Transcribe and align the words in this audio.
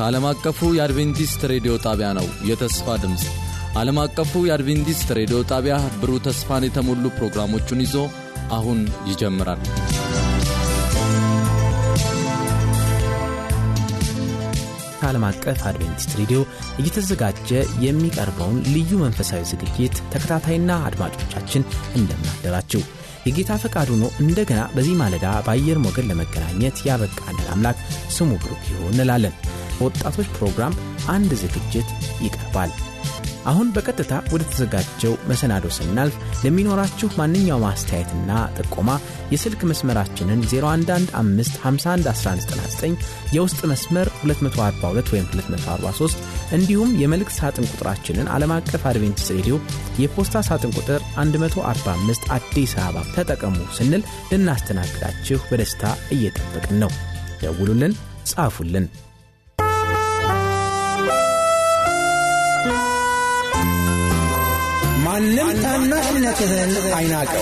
ዓለም 0.00 0.24
አቀፉ 0.28 0.58
የአድቬንቲስት 0.76 1.40
ሬዲዮ 1.50 1.72
ጣቢያ 1.84 2.08
ነው። 2.18 2.26
የተስፋ 2.48 2.96
ድምፅ 3.02 3.22
ዓለም 3.78 3.98
አቀፉ 4.02 4.32
የአድቬንቲስት 4.46 5.08
ሬዲዮ 5.18 5.38
ጣቢያ 5.50 5.76
ብሩህ 6.00 6.20
ተስፋን 6.26 6.66
የተሞሉ 6.66 7.04
ፕሮግራሞቹን 7.16 7.82
ይዞ 7.84 7.96
አሁን 8.56 8.78
ይጀምራል። 9.10 9.62
ከዓለም 15.00 15.24
አቀፍ 15.28 15.60
አድቬንቲስት 15.68 16.14
ሬዲዮ 16.20 16.38
እየተዘጋጀ 16.80 17.50
የሚቀርበውን 17.84 18.56
ልዩ 18.72 18.90
መንፈሳዊ 19.02 19.42
ዝግጅት 19.52 19.96
ተከታታይና 20.12 20.70
አድማጮቻችን 20.88 21.68
እንደምናደራችው 21.96 22.82
የጌታ 23.26 23.52
ፈቃዱ 23.62 23.90
ነው። 24.02 24.10
እንደገና 24.22 24.60
በዚህ 24.74 24.96
ማለዳ 25.00 25.26
በአየር 25.46 25.78
ሞገድ 25.84 26.08
ለመገናኘት 26.10 26.78
ያበቃልን 26.88 27.48
አምላክ 27.54 27.78
ስሙ 28.16 28.30
ብሩክ 28.42 28.64
ይሁን 28.70 28.92
እንላለን። 28.94 29.34
በወጣቶች 29.78 30.28
ፕሮግራም 30.36 30.74
አንድ 31.08 31.30
ዝግጅት 31.42 31.88
ይቀርባል። 32.24 32.70
አሁን 33.44 33.68
በቀጥታ 33.74 34.12
ወደ 34.32 34.42
ተዘጋጀው 34.48 35.12
መሰናዶ 35.28 35.66
ስናልፍ 35.76 36.14
ለሚኖራችሁ 36.42 37.08
ማንኛውም 37.18 37.64
አስተያየትና 37.68 38.30
ጥቆማ 38.58 38.88
የስልክ 39.32 39.60
መስመራችንን 39.70 40.40
0115511199 40.50 43.06
የውስጥ 43.36 43.60
መስመር 43.72 44.06
242 44.22 45.12
ወይም 45.14 45.26
243 45.32 46.20
እንዲሁም 46.58 46.90
የመልእክት 47.02 47.34
ሳጥን 47.38 47.68
ቁጥራችንን 47.72 48.30
ዓለም 48.34 48.52
አቀፍ 48.58 48.82
አድቬንቲስት 48.90 49.32
ሬዲዮ 49.38 49.54
የፖስታ 50.02 50.34
ሳጥን 50.48 50.72
ቁጥር 50.78 51.00
145 51.18 52.22
አዲስ 52.38 52.72
አበባ 52.78 52.96
ተጠቀሙ 53.16 53.56
ስንል 53.78 54.02
ልናስተናግዳችሁ 54.32 55.38
በደስታ 55.50 55.82
እየጠበቅን 56.16 56.76
ነው። 56.84 56.92
ደውሉልን፣ 57.42 57.92
ጻፉልን። 58.30 58.86
ማንም 65.20 65.48
ታናሽነትህን 65.62 66.72
አይናቀው። 66.96 67.40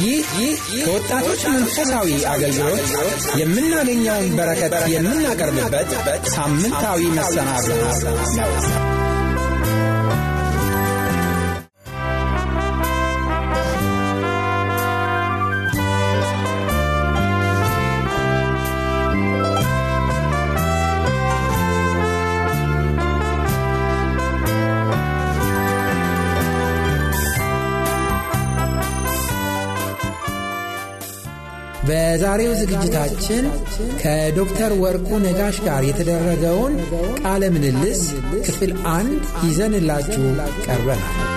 ይህ 0.00 0.30
ከወጣቶች 0.78 1.42
መንፈሳዊ 1.50 2.08
አገልግሎት 2.32 2.88
የምናገኘውን 3.40 4.28
በረከት 4.38 4.74
የምናቀርብበት 4.94 5.92
ሳምንታዊ 6.34 7.00
መሰናዶ 7.18 7.68
ነው። 7.78 8.95
በዛሬው 32.16 32.52
ዝግጅታችን 32.60 33.44
ከዶክተር 34.00 34.72
ወርቁ 34.82 35.08
ነጋሽ 35.24 35.56
ጋር 35.66 35.82
የተደረገውን 35.86 36.74
ቃለ 37.20 37.50
ምልልስ 37.54 38.02
ክፍል 38.46 38.72
አንድ 38.92 39.20
ይዘንላችሁ 39.44 40.24
ቀርበናል። 40.66 41.35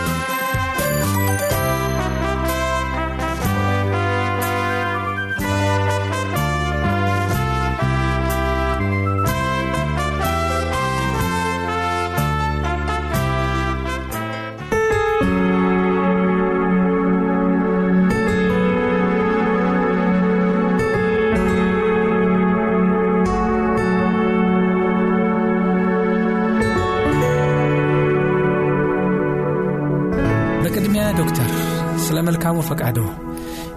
መልካሙ 32.59 32.70
ፈቃዶ 32.70 33.00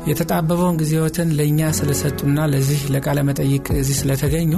የተጣበበውን 0.09 0.79
ጊዜዎትን 0.81 1.29
ለእኛ 1.39 1.61
ስለሰጡና 1.79 2.39
ለዚህ 2.53 2.81
ለቃለ 2.95 3.19
መጠይቅ 3.29 3.67
እዚህ 3.81 3.97
ስለተገኙ 4.01 4.53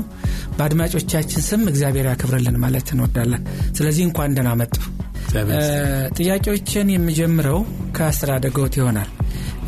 በአድማጮቻችን 0.56 1.44
ስም 1.48 1.62
እግዚአብሔር 1.70 2.06
ያክብርልን 2.10 2.56
ማለት 2.62 2.86
እንወዳለን። 2.94 3.42
ስለዚህ 3.78 4.02
እንኳን 4.08 4.34
ደህና 4.36 4.52
መጡ። 4.60 4.76
ጥያቄዎችን 6.18 6.92
የሚጀምረው 6.94 7.58
ከአስተዳደገዎት 7.96 8.76
ይሆናል። 8.80 9.10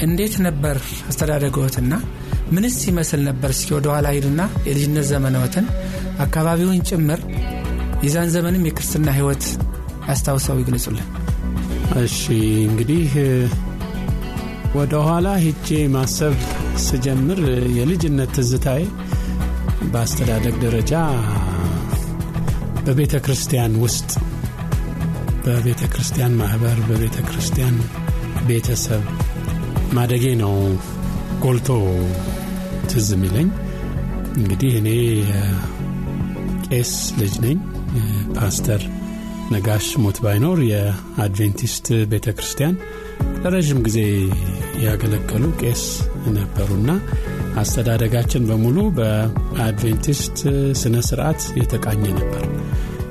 እንዴት 0.07 0.35
ነበር 0.47 0.79
አስተዳደገዎትና 1.11 1.93
ምንስ 2.53 2.79
ይመስል 2.91 3.21
ነበር? 3.29 3.51
እስኪ 3.55 3.69
ወደ 3.77 3.87
ኋላ 3.95 4.07
ሂዱና 4.17 4.41
የልጅነት 4.69 5.07
ዘመንዎትን 5.13 5.67
አካባቢውን 6.25 6.83
ጭምር 6.91 7.21
የዛን 8.05 8.31
ዘመንም 8.35 8.67
የክርስትና 8.69 9.09
ሕይወት 9.19 9.45
አስታውሰው 10.09 10.59
ይግለጹልን። 10.63 11.09
እሺ 12.01 12.21
እንግዲህ 12.69 13.11
ወደ 14.77 14.95
ኋላ 15.07 15.29
ሄጄ 15.43 15.69
ማሰብ 15.93 16.35
ስጀምር 16.85 17.41
የልጅነት 17.77 18.31
ትዝታዬ 18.37 18.83
በአስተዳደግ 19.93 20.57
ደረጃ 20.65 20.93
በቤተ 22.87 23.15
ክርስቲያን 23.25 23.73
ውስጥ 23.85 24.11
በቤተ 25.45 25.83
ክርስቲያን 25.93 26.37
ማህበር 26.41 26.79
በቤተ 26.89 27.17
ክርስቲያን 27.29 27.77
ቤተሰብ 28.49 29.05
ማደጌ 29.97 30.27
ነው 30.43 30.55
ጎልቶ 31.43 31.69
ትዝ 32.91 33.09
የሚለኝ። 33.17 33.49
እንግዲህ 34.37 34.73
እኔ 34.81 34.89
ቄስ 36.69 36.93
ልጅ 37.21 37.35
ነኝ። 37.45 37.59
ፓስተር 38.37 38.83
ነጋሽ 39.53 39.89
ሞት 40.03 40.19
ባይኖር 40.25 40.61
የአድቬንቲስት 40.71 41.87
ቤተ 42.13 42.29
ክርስቲያን 42.39 42.75
ለረዥም 43.47 43.81
ጊዜ 43.87 43.99
ያገለገሉ 44.85 45.45
ቄስ 45.61 45.83
ነበሩና 46.37 46.91
አስተዳደጋችን 47.61 48.47
በሙሉ 48.49 48.79
በአድቬንቲስት 48.97 50.39
ስነ 50.81 50.95
ስርዓት 51.09 51.43
የተቃኘ 51.61 52.03
ነበር 52.19 52.43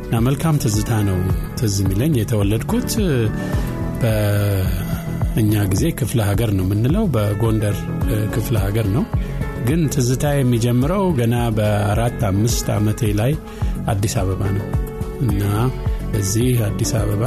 እና 0.02 0.20
መልካም 0.28 0.60
ትዝታ 0.64 0.92
ነው 1.10 1.20
ትዝ 1.60 1.76
የሚለኝ። 1.84 2.14
የተወለድኩት 2.20 2.92
በእኛ 4.02 5.64
ጊዜ 5.74 5.86
ክፍለ 6.02 6.20
ሀገር 6.30 6.52
ነው 6.58 6.66
የምንለው፣ 6.68 7.06
በጎንደር 7.16 7.78
ክፍለ 8.36 8.58
ሀገር 8.66 8.90
ነው። 8.98 9.06
ግን 9.68 9.82
ትዝታ 9.96 10.36
የሚጀምረው 10.36 11.06
ገና 11.20 11.38
በአራት 11.58 12.22
አምስት 12.32 12.68
ዓመቴ 12.76 13.14
ላይ 13.22 13.34
አዲስ 13.94 14.16
አበባ 14.24 14.44
ነው 14.58 14.68
እና 15.26 15.44
እዚህ 16.20 16.52
አዲስ 16.68 16.92
አበባ 17.00 17.24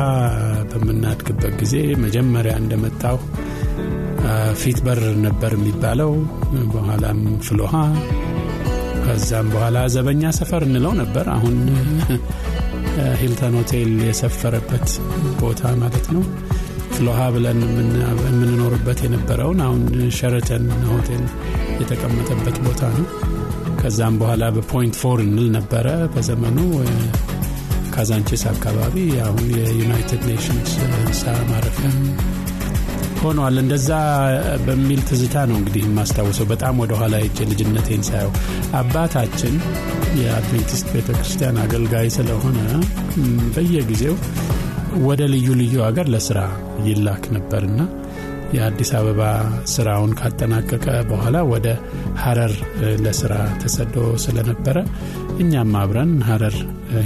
በምናድግበት 0.73 1.55
ጊዜ 1.61 1.75
መጀመሪያ 2.05 2.53
እንደመጣው 2.63 3.17
ፊት 4.61 4.79
በር 4.87 5.01
ነበር 5.25 5.53
የሚባለው። 5.57 6.11
በኋላም 6.73 7.19
ፍሎሃ፣ 7.47 7.75
ከዛም 9.05 9.47
በኋላ 9.53 9.79
ዘበኛ 9.95 10.31
ሰፈር 10.39 10.63
እንለው 10.67 10.93
ነበር። 11.01 11.27
አሁን 11.37 11.57
ሂልተን 13.21 13.55
ሆቴል 13.59 13.93
የሰፈረበት 14.07 14.89
ቦታ 15.41 15.71
ማለት 15.83 16.07
ነው። 16.15 16.23
ፍሎሃ 16.95 17.21
ብለን 17.35 17.59
የምንኖርበት 18.25 19.01
የነበረውን 19.05 19.61
አሁን 19.67 19.83
ሸረተን 20.17 20.65
ሆቴል 20.91 21.25
የተቀመጠበት 21.81 22.57
ቦታ 22.65 22.83
ነው። 22.97 23.07
ከዛም 23.81 24.15
በኋላ 24.21 24.45
በ 24.55 24.67
Point 24.67 24.97
Four 25.01 25.19
እንል 25.27 25.49
ነበረ 25.57 25.87
በዘመኑ 26.15 26.59
ካዛንቺስ 27.99 28.43
አካባቢ 28.51 28.97
አሁን 29.25 29.47
የ 29.55 29.71
United 29.71 30.21
Nations 30.29 30.73
ህንፃ 30.93 31.23
ማረፊያ 31.49 31.89
ሆኗል። 33.23 33.57
እንደዛ 33.63 33.89
በሚል 34.67 35.01
ትዝታ 35.09 35.37
ነው 35.51 35.57
እንግዲህ 35.61 35.83
የማስታውሰው። 35.87 36.47
በጣም 36.53 36.81
ወደኋላ 36.83 37.15
ሄጄ 37.23 37.47
ልጅነቴን 37.51 38.03
ሳየው 38.09 38.31
አባታችን 38.81 39.55
የአድቬንቲስት 40.21 40.87
ቤተ 40.95 41.09
ክርስቲያን 41.17 41.59
አገልጋይ 41.65 42.09
ስለሆነ 42.17 42.59
በየጊዜው 43.57 44.15
ወደ 45.09 45.23
ልዩ 45.35 45.49
ልዩ 45.61 45.75
ሀገር 45.87 46.09
ለስራ 46.15 46.39
ይላክ 46.87 47.27
ነበርና 47.37 47.81
የአዲስ 48.55 48.91
አበባ 48.99 49.23
ስራውን 49.73 50.13
ካጠናቀቀ 50.21 50.87
በኋላ 51.11 51.39
ወደ 51.51 51.67
ሀረር 52.23 52.55
ለስራ 53.05 53.33
ተሰዶ 53.63 53.97
ስለነበረ 54.25 54.79
እኛም 55.43 55.75
አብረን 55.83 56.15
ሀረር 56.29 56.57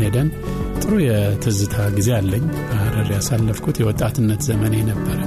ሄደን 0.03 0.29
ጥሩ 0.83 0.93
የትዝታ 1.05 1.75
ጊዜ 1.97 2.09
አለኝ። 2.17 2.45
በሀረር 2.63 3.09
ያሳለፍኩት 3.15 3.77
የወጣትነት 3.81 4.41
ዘመኔ 4.49 4.77
ነበረ። 4.89 5.21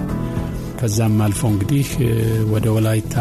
ከዛም 0.79 1.17
አልፎ 1.25 1.41
እንግዲህ 1.51 1.89
ወደ 2.53 2.65
ወላይታ 2.75 3.15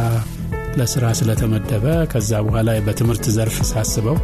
ለስራ 0.79 1.05
ስለተመደበ 1.19 1.85
ከዛ 2.13 2.41
በኋላ 2.47 2.71
በትምህርት 2.87 3.27
ዘርፍ 3.37 3.59
ሳስበው 3.71 4.17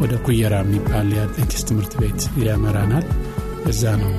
ወደ 0.00 0.12
ኩየራ 0.24 0.54
የሚባል 0.64 1.08
የአድቬንቲስት 1.16 1.66
ትምህርት 1.70 1.92
ቤት 2.00 2.22
ያመራናል 2.46 3.06
እዛ 3.70 3.92
ነው 4.02 4.12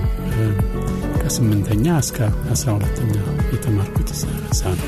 ከስምንተኛ 1.19 1.85
እስከ 2.03 2.17
አስራ 2.53 2.67
ሁለተኛ 2.77 3.13
የተማርኩት 3.53 4.09
እዛ 4.15 4.23
ነው 4.73 4.85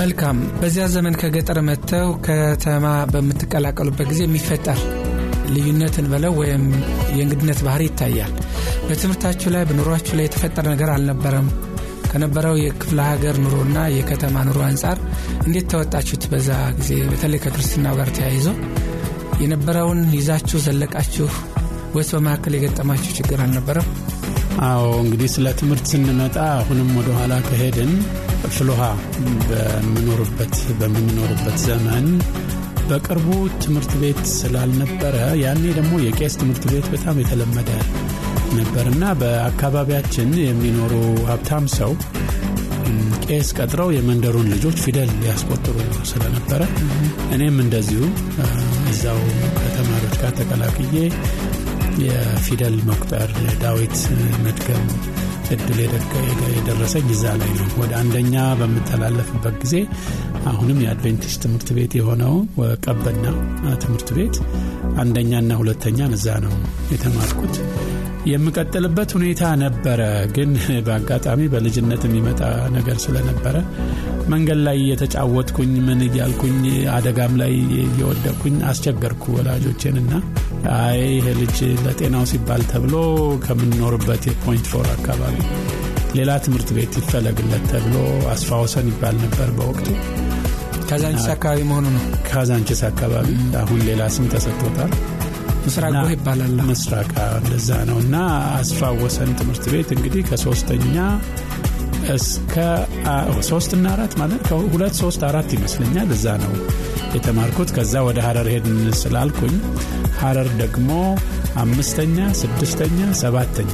መልካም 0.00 0.38
በዚያ 0.60 0.84
ዘመን 0.94 1.18
ከገጠር 1.22 1.58
መጥተው 1.68 2.10
ከተማ 2.26 2.84
በምትቀላቀሉበት 3.12 4.08
ጊዜ 4.12 4.22
የሚፈጠር 4.26 4.80
ልዩነትን 5.54 6.06
በለው 6.12 6.32
ወይም 6.40 6.64
የእንግድነት 7.16 7.60
ባህሪ 7.66 7.82
ይታያል። 7.88 8.32
በትምህርታችሁ 8.86 9.50
ላይ 9.54 9.64
በኑሯችሁ 9.68 10.14
ላይ 10.18 10.26
የተፈጠረ 10.26 10.64
ነገር 10.74 10.90
አልነበረም። 10.94 11.48
ከነበረው 12.10 12.54
የክፍለ 12.60 12.98
ሀገር 13.10 13.36
ኑሮና 13.42 13.78
የከተማ 13.94 14.36
ኑሮ 14.48 14.60
አንጻር 14.66 14.98
እንዴት 15.46 15.66
ተወጣችሁት? 15.72 16.24
በዛ 16.32 16.48
ጊዜ 16.78 16.90
በተለይ 17.10 17.40
ከክርስትናው 17.44 17.94
ጋር 18.00 18.10
ተያይዞ 18.16 18.48
የነበረውን 19.42 20.00
ይዛችሁ 20.16 20.58
ዘለቃችሁ 20.66 21.28
ወይስ 21.94 22.10
በመካከል 22.14 22.52
የገጠማችሁ 22.56 23.12
ችግር 23.18 23.38
አልነበረም? 23.44 23.88
አዎ 24.66 24.84
እንግዲህ 25.02 25.28
ስለ 25.34 25.46
ትምህርት 25.60 25.86
ስንመጣ 25.92 26.36
አሁንም 26.56 26.90
ወደኋላ 26.98 27.34
ከሄድን 27.46 27.92
ፍልሃ 28.56 28.80
በምኖርበት 29.48 30.54
በምንኖርበት 30.80 31.56
ዘመን 31.66 32.06
በቅርቡ 32.88 33.28
ትምህርት 33.62 33.92
ቤት 34.00 34.20
ስላልነበረ 34.32 35.14
ያኔ 35.42 35.64
ደግሞ 35.78 35.92
የቄስ 36.04 36.34
ትምህርት 36.40 36.64
ቤት 36.72 36.86
በጣም 36.94 37.20
የተለመደ 37.22 37.70
ነበርና 38.58 39.04
በአካባቢያችን 39.20 40.30
የሚኖሩ 40.42 40.94
ሀብታም 41.30 41.66
ሰው 41.76 41.92
ቄስ 43.26 43.48
ቀጥረው 43.58 43.88
የመንደሩን 43.94 44.50
ልጆች 44.54 44.78
ፊደል 44.84 45.10
ሊያስቆጥሩ 45.20 45.76
ስለነበረ 46.10 46.62
እኔም 47.36 47.56
እንደዚሁ 47.64 48.02
እዛው 48.92 49.20
ከተማሪዎች 49.60 50.16
ጋር 50.22 50.32
ተቀላቅዬ 50.40 50.96
የፊደል 52.04 52.76
መቁጠር 52.88 53.30
ዳዊት 53.62 53.96
መድገም 54.44 54.84
እድል 55.54 55.78
የደረሰኝ 56.56 57.06
እዛ 57.14 57.24
ላይ 57.40 57.50
ነው። 57.58 57.68
ወደ 57.80 57.92
አንደኛ 58.00 58.34
በምተላለፍበት 58.60 59.56
ጊዜ 59.64 59.74
አሁንም 60.50 60.82
የአድቬንቲስት 60.84 61.40
ትምህርት 61.44 61.70
ቤት 61.76 61.94
የሆነው 61.98 62.34
ቀበና 62.86 63.26
ትምህርት 63.82 64.10
ቤት 64.16 64.38
አንደኛና 65.02 65.52
ሁለተኛን 65.60 66.14
እዛ 66.18 66.28
ነው 66.46 66.54
የተማርኩት 66.92 67.56
የምቀጥልበት 68.30 69.10
ሁኔታ 69.16 69.42
ነበረ 69.62 70.00
ግን 70.34 70.50
በአጋጣሚ 70.86 71.40
በልጅነት 71.52 72.02
የሚመጣ 72.06 72.40
ነገር 72.76 72.96
ስለነበረ 73.04 73.56
መንገድ 74.32 74.58
ላይ 74.66 74.76
እየተጫወትኩኝ 74.82 75.72
ምን 75.86 76.00
እያልኩኝ 76.06 76.58
አደጋም 76.96 77.34
ላይ 77.42 77.52
እየወደቅኩኝ 77.80 78.56
አስቸገርኩ 78.70 79.24
ወላጆቼንና 79.36 80.12
አይ 80.76 81.00
ይሄ 81.10 81.28
ልጅ 81.40 81.56
ለጤናው 81.84 82.26
ሲባል 82.32 82.62
ተብሎ 82.72 82.94
ከምንኖርበት 83.46 84.24
የ 84.30 84.41
Point 84.41 84.68
Four 84.72 84.88
አካባቢ 84.96 85.38
ሌላ 86.16 86.30
ትምህርት 86.44 86.70
ቤት 86.76 86.94
ይፈለግለት 87.00 87.64
ተብሎ 87.70 87.96
አስፋው 88.32 88.66
ወሰን 88.66 88.88
ይባል 88.90 89.16
ነበር 89.22 89.50
በወቅቱ። 89.58 89.88
ካዛንቺስ 90.88 91.26
አካባቢ 91.34 91.60
መሆኑ 91.68 91.86
ነው? 91.94 92.02
ካዛንቺስ 92.26 92.80
አካባቢ። 92.88 93.28
አሁን 93.60 93.80
ሌላ 93.88 94.02
ስም 94.14 94.26
ተሰጥቶታል 94.32 94.90
ምስራቅ 95.64 95.94
ይባላል። 96.12 96.52
ምስራቅ 96.68 97.10
እንደዛ 97.38 97.70
ነው። 97.90 97.98
እና 98.04 98.16
አስፋ 98.56 98.90
ወሰን 99.02 99.30
ትምህርት 99.40 99.64
ቤት 99.72 99.90
እንግዲህ 99.96 100.22
ከሶስተኛ 100.30 100.96
እስከ 102.14 102.54
ሶስትና 103.48 103.84
አራት 103.94 104.14
ማለት 104.20 104.40
ከሁለት 104.48 104.94
ሶስት 105.02 105.20
አራት 105.28 105.50
ይመስለኛል። 105.56 106.08
እዛ 106.16 106.26
ነው 106.42 106.54
የተማርኩት። 107.16 107.70
ከዛ 107.76 107.94
ወደ 108.08 108.18
ሀረር 108.26 108.48
ሄድን 108.54 108.80
ስላልኩኝ 109.02 109.54
ሀረር 110.20 110.48
ደግሞ 110.62 110.90
አምስተኛ 111.62 112.18
ስድስተኛ 112.40 112.98
ሰባተኛ 113.22 113.72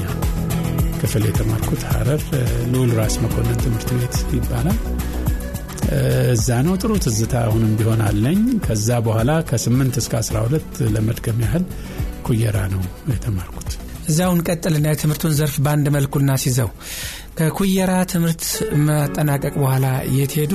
ክፍል 1.01 1.25
የተማርኩት 1.29 1.83
ሀረር 1.91 2.23
ልውል 2.73 2.93
ራስ 2.99 3.17
መኮንን 3.25 3.59
ትምህርት 3.63 3.91
ቤት 3.97 4.17
ይባላል 4.37 4.79
እዛ 6.33 6.49
ነው። 6.67 6.75
ጥሩ 6.83 6.93
ትዝታ 7.05 7.35
አሁንም 7.45 7.73
ቢሆን 7.79 8.01
አለኝ። 8.07 8.41
ከዛ 8.65 8.99
በኋላ 9.07 9.31
ከ8 9.51 10.01
እስከ 10.03 10.15
12 10.23 10.81
ለመድገም 10.95 11.39
ያህል 11.45 11.65
ኩየራ 12.27 12.59
ነው 12.73 12.83
የተማርኩት። 13.13 13.71
እዚያውን 14.09 14.41
ቀጥልና 14.47 14.87
የትምህርቱን 14.91 15.37
ዘርፍ 15.39 15.57
በአንድ 15.65 15.87
መልኩ 15.97 16.15
እናስይዘው 16.23 16.71
ከኩየራ 17.39 17.93
ትምህርት 18.13 18.45
መጠናቀቅ 18.87 19.55
በኋላ 19.61 19.87
የት 20.17 20.33
ሄዱ? 20.39 20.53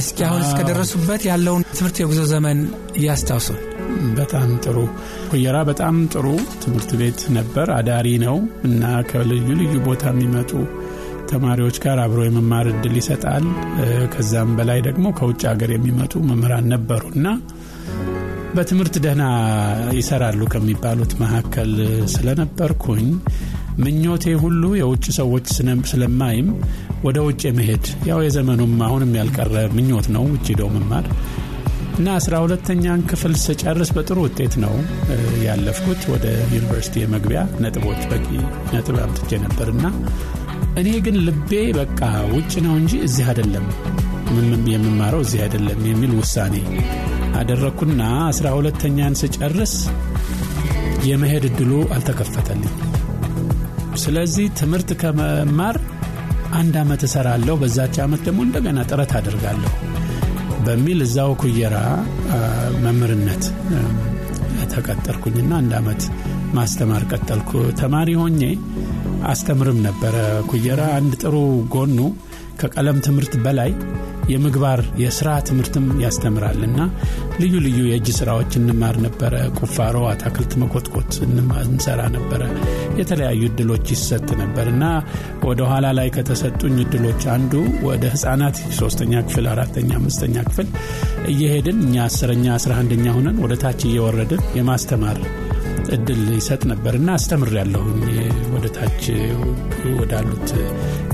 እስኪ 0.00 0.18
አሁን 0.26 0.42
እስከደረሱበት 0.44 1.22
ያለውን 1.30 1.64
ትምህርት 1.70 1.96
የጉዞ 2.00 2.20
ዘመን 2.32 2.58
እያስታውሱን 2.98 3.58
በጣም 4.18 4.50
ጥሩ። 4.64 4.76
ኩየራ 5.30 5.56
በጣም 5.68 5.96
ጥሩ 6.12 6.26
ትምህርት 6.62 6.90
ቤት 7.00 7.20
ነበር። 7.36 7.68
አዳሪ 7.78 8.08
ነው 8.24 8.36
እና 8.64 8.82
ከልዩ 9.10 9.48
ልዩ 9.60 9.74
ቦታ 9.88 10.04
የሚመጡ 10.12 10.52
ተማሪዎች 11.30 11.76
ጋር 11.84 11.98
አብሮ 12.02 12.20
የመማር 12.26 12.66
እድል 12.72 12.94
ይሰጣል። 13.00 13.44
ከዛም 14.14 14.50
በላይ 14.58 14.80
ደግሞ 14.86 15.06
ከውጭ 15.18 15.42
ሀገር 15.50 15.72
የሚመጡ 15.74 16.22
መምህራን 16.28 16.68
ነበሩ 16.74 17.02
እና 17.16 17.26
በትምህርት 18.54 18.94
ደህና 19.04 19.24
ይሰራሉ 19.98 20.40
ከሚባሉት 20.52 21.12
መካከል 21.20 21.72
ስለነበርኩኝ 22.14 23.06
ምኞቴ 23.82 24.24
ሁሉ 24.42 24.62
የውጭ 24.78 25.04
ሰዎች 25.18 25.46
ስለማይም 25.90 26.48
ወደ 27.04 27.18
ውጭ 27.26 27.42
የመሄድ 27.48 27.84
ያው 28.08 28.18
የዘመኑም 28.24 28.74
አሁንም 28.86 29.12
ያልቀረ 29.18 29.54
ምኞት 29.76 30.08
ነው 30.16 30.24
ውጭ 30.32 30.46
ሄደው 30.52 30.70
መማር። 30.74 31.06
እና 31.98 32.08
አስራ 32.18 32.34
ሁለተኛን 32.42 33.00
ክፍል 33.08 33.32
ስጨርስ 33.42 33.90
በጥሩ 33.96 34.18
ውጤት 34.26 34.54
ነው 34.62 34.74
ያለፍኩት 35.44 36.02
ወደ 36.12 36.26
ዩኒቨርሲቲ 36.54 36.94
የመግቢያ 37.02 37.40
ነጥቦች 37.64 38.02
በቂ 38.10 38.26
ነጥብ 38.74 38.96
አምጥቼ 39.04 39.40
ነበርና 39.44 39.86
እኔ 40.76 40.88
ግን 41.04 41.16
ልቤ 41.26 41.50
በቃ 41.78 42.00
ውጭ 42.34 42.52
ነው 42.66 42.74
እንጂ 42.80 42.92
እዚህ 43.06 43.24
አይደለም 43.30 43.66
የምማረው 44.72 45.22
እዚህ 45.24 45.40
አይደለም 45.44 45.80
የሚል 45.88 46.12
ውሳኔ 46.18 46.56
አደረግኩና 47.40 48.02
አስራ 48.28 48.46
ሁለተኛን 48.56 49.18
ስጨርስ 49.20 49.74
የመሄድ 51.08 51.44
እድሉ 51.50 51.72
አልተከፈተልኝ። 51.94 52.74
ስለዚህ 54.02 54.46
ትምህርት 54.60 54.90
ከመማር 55.00 55.76
አንድ 56.58 56.74
ዓመት 56.82 57.02
እሰራለሁ 57.08 57.54
በዛች 57.62 57.96
ዓመት 58.04 58.20
ደግሞ 58.26 58.40
እንደገና 58.46 58.80
ጥረት 58.90 59.12
አደርጋለሁ 59.18 59.72
በሚል 60.66 61.00
እዛው 61.06 61.32
ኩየራ 61.42 61.76
መምህርነት 62.84 63.44
ተቀጠርኩኝና 64.72 65.52
አንድ 65.60 65.72
ዓመት 65.78 66.02
ማስተማር 66.56 67.02
ቀጠልኩ። 67.12 67.50
ተማሪ 67.80 68.10
ሆኜ 68.20 68.42
አስተምርም 69.28 69.78
ነበረ። 69.86 70.16
ኩየራ 70.50 70.82
አንድ 70.96 71.12
ጥሩ 71.22 71.34
ጎኑ 71.74 71.98
ከቀለም 72.60 72.96
ትምህርት 73.04 73.34
በላይ 73.44 73.70
የምግባር 74.30 74.80
የስራ 75.02 75.28
ትምህርትም 75.48 75.86
ያስተምራል 76.02 76.58
እና 76.66 76.80
ልዩ 77.40 77.54
ልዩ 77.64 77.78
የእጅ 77.88 78.08
ስራዎች 78.18 78.50
እንማር 78.58 78.96
ነበረ። 79.06 79.34
ቁፋሮ 79.58 79.96
አታክልት 80.10 80.52
መኮትኮት 80.62 81.12
እንሰራ 81.64 82.00
ነበረ። 82.16 82.42
የተለያዩ 83.00 83.42
እድሎች 83.50 83.86
ይሰጥ 83.94 84.28
ነበር 84.42 84.68
እና 84.74 84.84
ወደ 85.48 85.60
ኋላ 85.70 85.86
ላይ 85.98 86.10
ከተሰጡኝ 86.16 86.76
እድሎች 86.84 87.24
አንዱ 87.34 87.54
ወደ 87.88 88.04
ህጻናት 88.14 88.58
ሶስተኛ 88.80 89.22
ክፍል 89.28 89.48
አራተኛ 89.54 89.90
አምስተኛ 90.00 90.44
ክፍል 90.48 90.68
እየሄድን 91.32 91.80
እኛ 91.86 91.96
አስረኛ 92.06 92.46
አስራ 92.56 92.74
አንደኛ 92.82 93.06
ሆነን 93.16 93.40
ወደ 93.44 93.56
ታች 93.64 93.82
እየወረድን 93.88 94.44
የማስተማር 94.58 95.20
እድል 95.94 96.22
ይሰጥ 96.36 96.62
ነበር 96.70 96.94
እና 96.98 97.10
አስተምር 97.18 97.50
ያለሁኝ 97.58 98.00
ወደ 98.54 98.66
ታች 98.76 99.02
ወዳሉት 99.98 100.48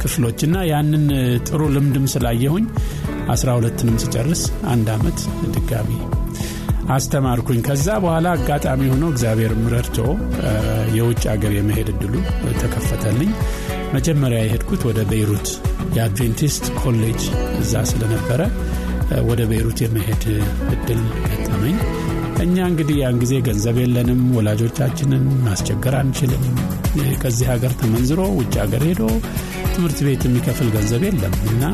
ክፍሎች 0.01 0.41
እና 0.47 0.57
ያንን 0.71 1.05
ጥሩ 1.49 1.63
ልምድም 1.75 2.07
ስላየሁኝ 2.15 2.67
አስራ 3.35 3.49
ሁለትንም 3.59 3.97
ስጨርስ 4.03 4.43
አንድ 4.73 4.89
አመት 4.95 5.21
ድጋሚ 5.55 5.91
አስተማርኩኝ። 6.95 7.61
ከዛ 7.67 7.87
በኋላ 8.03 8.27
አጋጣሚ 8.37 8.83
ሆኖ 8.93 9.05
እግዚአብሔር 9.13 9.53
ምረድቶ 9.63 9.99
የውጭ 10.97 11.23
ሀገር 11.33 11.53
የመሄድ 11.57 11.89
እድሉ 11.95 12.15
ተከፈተልኝ። 12.61 13.31
መጀመሪያ 13.97 14.39
የሄድኩት 14.43 14.83
ወደ 14.89 15.01
ቤይሩት 15.11 15.49
የአድቬንቲስት 15.97 16.65
ኮሌጅ 16.81 17.23
እዛ 17.61 17.83
ስለነበረ 17.91 18.41
ወደ 19.29 19.41
ቤይሩት 19.51 19.79
የመሄድ 19.85 20.23
እድል 20.75 21.03
ገጠመኝ 21.27 21.77
እኛ 22.45 22.57
እንግዲህ 22.71 22.97
ያን 23.01 23.17
ጊዜ 23.23 23.35
ገንዘብ 23.47 23.77
የለንም 23.81 24.21
ወላጆቻችንን 24.37 25.23
ማስቸገር 25.45 25.95
አንችልም። 26.01 26.45
ከዚህ 27.23 27.47
ሀገር 27.53 27.73
ተመንዝሮ 27.81 28.21
ውጭ 28.37 28.55
ሀገር 28.63 28.83
ሄዶ 28.89 29.03
ትምህርት 29.73 29.99
ቤት 30.07 30.23
የሚከፍል 30.27 30.69
ገንዘብ 30.77 31.03
የለም 31.07 31.35
እና 31.51 31.65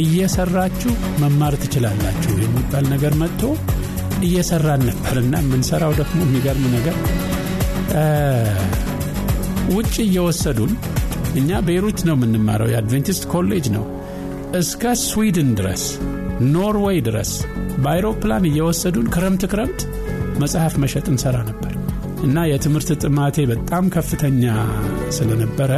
እየሰራችሁ 0.00 0.92
መማር 1.22 1.54
ትችላላችሁ 1.62 2.32
የሚባል 2.38 2.84
ነገር 2.94 3.12
መጥቶ 3.22 3.42
እየሰራን 4.26 4.82
ነበርና 4.88 5.34
የምንሰራው 5.42 5.92
ደግሞ 6.00 6.18
የሚገርም 6.26 6.66
ነገር 6.76 6.96
ውጭ 9.76 9.94
እየወሰዱን 10.06 10.72
እኛ 11.38 11.60
ቤይሩት 11.66 12.00
ነው 12.08 12.14
የምንማረው 12.16 12.70
የአድቬንቲስት 12.72 13.24
ኮሌጅ 13.32 13.66
ነው። 13.76 13.84
እስከ 14.58 14.92
ስዊድን 15.04 15.48
ድረስ 15.58 15.82
ኖርዌይ 16.52 16.98
ድረስ 17.08 17.32
በአይሮፕላን 17.82 18.44
እየወሰዱን 18.50 19.08
ክረምት 19.14 19.42
ክረምት 19.52 19.80
መጽሐፍ 20.42 20.74
መሸጥ 20.82 21.06
እንሰራ 21.12 21.36
ነበር 21.50 21.72
እና 22.26 22.46
የትምህርት 22.50 22.88
ጥማቴ 23.02 23.36
በጣም 23.50 23.84
ከፍተኛ 23.94 24.44
ስለነበረ 25.16 25.72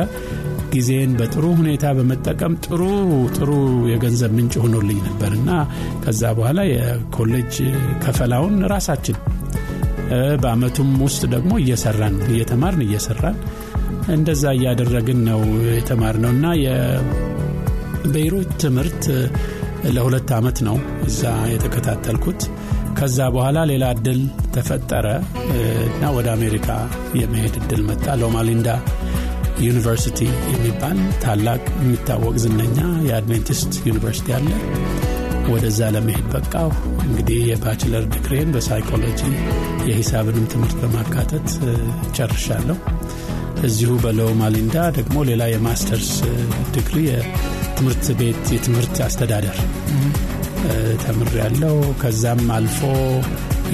ጊዜን 0.73 1.12
በጥሩ 1.19 1.45
ሁኔታ 1.59 1.85
በመጠቀም 1.99 2.52
ጥሩ 2.66 2.83
ጥሩ 3.37 3.50
የገንዘብ 3.90 4.33
ምንጭ 4.37 4.54
ሆኖልኝ 4.64 4.99
ነበር 5.09 5.30
እና 5.38 5.50
ከዛ 6.04 6.23
በኋላ 6.38 6.61
የኮሌጅ 6.71 7.54
ክፍያውን 8.04 8.57
ራሳችን 8.75 9.16
በአመቱም 10.42 10.90
ውስጥ 11.07 11.23
ደግሞ 11.35 11.52
እየሰራን 11.62 12.16
እየተማርን 12.30 12.85
እየሰራን 12.87 13.37
እንደዛ 14.14 14.45
እያደረግን 14.57 15.21
ነው 15.28 15.42
የተማር 15.75 16.16
ነው 16.25 16.30
እና 16.37 16.47
የቤይሩት 16.64 18.50
ትምህርት 18.62 19.04
ለሁለት 19.94 20.30
ዓመት 20.37 20.58
ነው 20.66 20.76
እዛ 21.06 21.22
የተከታተልኩት። 21.52 22.42
ከዛ 22.99 23.18
በኋላ 23.34 23.58
ሌላ 23.70 23.84
እድል 23.94 24.20
ተፈጠረ 24.54 25.06
እና 25.88 26.02
ወደ 26.16 26.28
አሜሪካ 26.37 26.68
የመሄድ 27.20 27.54
እድል 27.60 27.82
መጣ። 27.88 28.06
ሎማሊንዳ 28.22 28.68
ዩኒቨርሲቲ 29.64 30.18
የሚባል 30.52 30.99
ታላቅ 31.22 31.62
የሚታወቅ 31.80 32.34
ዝነኛ 32.44 32.78
የአድቬንቲስት 33.08 33.72
ዩኒቨርሲቲ 33.88 34.28
አለ። 34.38 34.49
ወደዛ 35.52 35.80
ለመሄድ 35.94 36.26
በቃሁ 36.33 36.69
እንግዲህ 37.06 37.38
የባችለር 37.49 38.04
ዲግሪን 38.12 38.50
በሳይኮሎጂ 38.54 39.20
የሂሳብንም 39.88 40.46
ትምህርት 40.52 40.76
በማካተት 40.82 41.49
ጨርሻለሁ 42.16 42.76
እዚሁ 43.67 43.93
በሎማሊንዳ 44.02 44.76
ደግሞ 44.97 45.17
ሌላ 45.29 45.43
የማስተርስ 45.50 46.11
ዲግሪ 46.75 46.97
የትምህርት 47.09 48.07
ቤት 48.21 48.45
የትምህርት 48.55 48.97
አስተዳደር 49.07 49.59
ተምሬያለሁ 51.02 51.76
ከዛም 52.00 52.43
አልፎ 52.57 52.81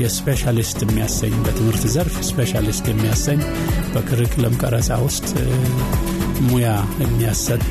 የ 0.03 0.15
specialist 0.15 0.79
የሚያሰኝ 0.85 1.35
በትምህርት 1.45 1.85
ዘርፍ 1.95 2.17
specialist 2.29 2.87
የሚያሰኝ 2.91 3.41
በ 3.95 4.05
curriculum 4.05 4.57
ቀረጻ 4.63 4.99
ውስጥ 5.07 5.29
ሙያ 6.49 6.69
የሚያሰጥ 7.03 7.63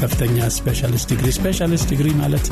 ከፍተኛ 0.00 0.46
specialist 0.56 1.08
ዲግሪ 1.12 1.30
specialist 1.38 1.88
ዲግሪ 1.92 2.10
ማለት 2.22 2.46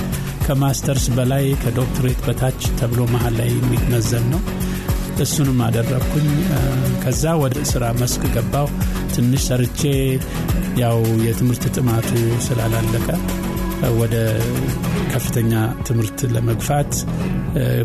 ከማስተርስ 0.47 1.07
በላይ 1.17 1.47
ከዶክትሬት 1.63 2.21
በታች 2.27 2.63
ተብሎ 2.81 3.03
መሀል 3.15 3.35
ላይ 3.41 3.51
የሚመዘን 3.55 4.27
ነው 4.33 4.43
እሱንም 5.25 5.59
አደረግኩኝ 5.65 6.29
ከዛ 7.03 7.33
ወደ 7.41 7.57
ስራ 7.71 7.85
መስክ 8.01 8.23
ገባሁ 8.35 8.69
ትንሽ 9.15 9.43
ሰርቼ 9.49 9.81
ያው 10.83 10.99
የትምህርት 11.27 11.65
ጥማቱ 11.77 12.09
ስላላለቀ 12.47 13.09
ወደ 14.01 14.15
ከፍተኛ 15.13 15.53
ትምህርት 15.87 16.21
ለመግፋት 16.35 16.93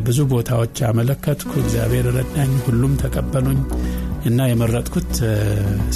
ብዙ 0.05 0.19
ቦታዎች 0.31 0.77
አመለከትኩ። 0.87 1.51
እግዚአብሔር 1.63 2.05
ረዳኝ 2.17 2.51
ሁሉም 2.65 2.93
ተቀበሉኝ 3.01 3.59
እና 4.25 4.47
የመረጥኩት 4.49 5.11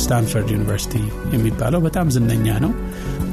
ስታንፈርድ 0.01 0.49
ዩኒቨርሲቲ 0.55 0.93
የሚባለው 1.33 1.81
በጣም 1.87 2.11
ዝነኛ 2.15 2.47
ነው። 2.65 2.73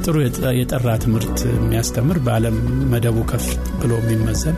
ጥሩ 0.04 0.14
የጠራ 0.61 0.88
ትምህርት 1.04 1.38
የሚያስተምር 1.54 2.19
በአለም 2.26 2.57
መደቡ 2.92 3.19
ከፍ 3.30 3.47
ብሎ 3.80 3.92
የሚመዘን 4.02 4.57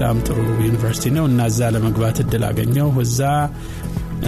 በጣም 0.00 0.18
ጥሩ 0.26 0.36
ዩኒቨርሲቲ 0.64 1.06
ነው 1.14 1.24
እና 1.28 1.46
እዛ 1.50 1.68
ለመግባት 1.74 2.16
እድል 2.22 2.42
አገኘሁ 2.48 2.88
እዛ 3.02 3.20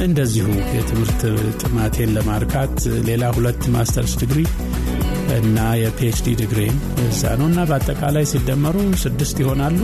እንደዚሁ 0.02 0.46
የትምህርት 0.72 1.20
ጥማቴን 1.60 2.10
ለማርካት 2.16 2.74
ሌላ 3.08 3.24
ሁለት 3.36 3.62
ማስተርስ 3.74 4.14
ዲግሪ 4.22 4.40
እና 5.36 5.58
የፒኤችዲ 5.80 6.34
ዲግሪም 6.40 6.78
እዛ 7.04 7.22
ነው 7.40 7.46
እና 7.50 7.66
በአጠቃላይ 7.70 8.26
ሲደመሩ 8.32 8.74
ስድስት 9.04 9.38
ይሆናሉ። 9.44 9.78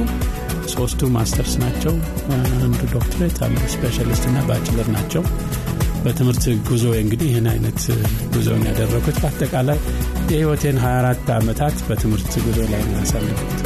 ሶስቱ 0.74 1.10
ማስተርስ 1.16 1.54
ናቸው። 1.62 1.94
አንዱ 2.38 2.80
ዶክትሬት 2.94 3.38
አንዱ 3.46 3.62
specialist 3.74 4.26
እና 4.30 4.42
ባችለር 4.50 4.90
ናቸው። 4.96 5.24
በትምህርት 6.02 6.44
ጉዞ 6.68 6.86
እንግዲህ 7.02 7.30
ይህን 7.32 7.48
አይነት 7.52 7.80
ጉዞን 8.34 8.66
ያደረጉት 8.70 9.18
በአጠቃላይ 9.22 9.80
የህይወቴን 10.30 10.80
24 10.84 11.32
ዓመታት 11.38 11.78
በትምህርት 11.88 12.34
ጉዞ 12.46 12.60
ላይ 12.74 12.84
ያሳለፉት 12.94 13.65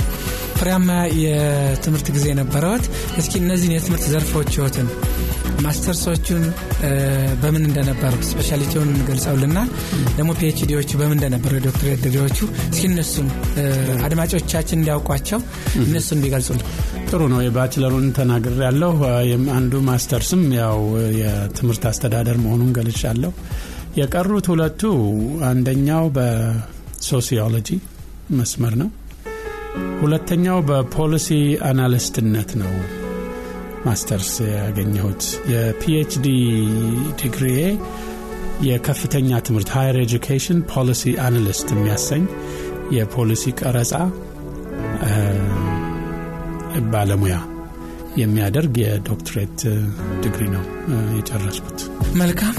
ፍሬያማ 0.61 0.91
የትምህርት 1.21 2.09
ጊዜ 2.17 2.27
ነበረዎት 2.39 2.85
እስኪ 3.21 3.33
እነዚህን 3.43 3.75
የትምህርት 3.75 4.05
ዘርፎች 4.13 4.51
ህይወትን 4.57 4.89
ማስተርሶቹን 5.65 6.43
በምን 7.43 7.65
እንደነበሩ 7.69 8.15
specialty 8.29 8.72
ውን 8.72 8.91
ገልጸውልናል 9.09 9.69
ደግሞ 10.17 10.31
ፒኤችዲዎቹ 10.39 10.91
በምን 11.01 11.17
እንደነበሩ 11.19 11.53
የዶክትሬት 11.57 12.01
ድግሪዎቹ 12.05 12.39
እስኪ 12.71 12.85
እነሱን 12.91 13.29
አድማጮቻችን 14.07 14.79
እንዲያውቋቸው 14.79 15.41
እነሱን 15.85 16.23
ቢገልጹልን። 16.25 16.65
ጥሩ 17.11 17.21
ነው። 17.33 17.41
የባችለሩን 17.45 18.07
ተናግር 18.19 18.57
ያለሁ 18.67 18.93
አንዱ 19.57 19.75
ማስተርስም 19.89 20.45
ያው 20.61 20.79
የትምህርት 21.21 21.85
አስተዳደር 21.91 22.39
መሆኑን 22.45 22.73
ገልጫለሁ። 22.79 23.33
የቀሩት 24.01 24.49
ሁለቱ 24.53 24.83
አንደኛው 25.49 26.05
በሶሲዮሎጂ 26.17 27.71
መስመር 28.33 28.75
ነው 28.83 28.91
ሁለተኛው 30.01 30.59
በ 30.69 30.84
policy 30.84 31.29
analyst 31.69 32.21
ነት 32.21 32.51
ነው 32.61 32.73
ማስተርስ 33.87 34.31
ያገኘሁት። 34.57 35.23
የፒኤችዲ 35.53 36.27
ዲግሪዬ 37.21 37.61
የከፍተኛ 38.63 39.31
ትምህርት 39.47 39.71
higher 39.75 39.97
education 40.03 40.59
policy 40.73 41.13
analyst 41.27 41.69
የሚያሰኝ 41.75 42.25
የፖሊሲ 42.97 43.53
ቀረጻ 43.61 43.93
ባለሙያ 46.93 47.37
የሚያደርግ 48.21 48.75
የዶክትሬት 48.83 49.59
ዲግሪ 50.23 50.45
ነው 50.55 50.65
የጨረስኩት። 51.19 51.81
መልካም። 52.21 52.55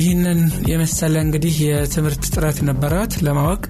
ይህንን 0.00 0.40
የመሰለ 0.70 1.14
እንግዲህ 1.26 1.54
የትምህርት 1.66 2.24
ጥረት 2.34 2.58
ነበረዎት 2.70 3.14
ለማወቅ 3.26 3.62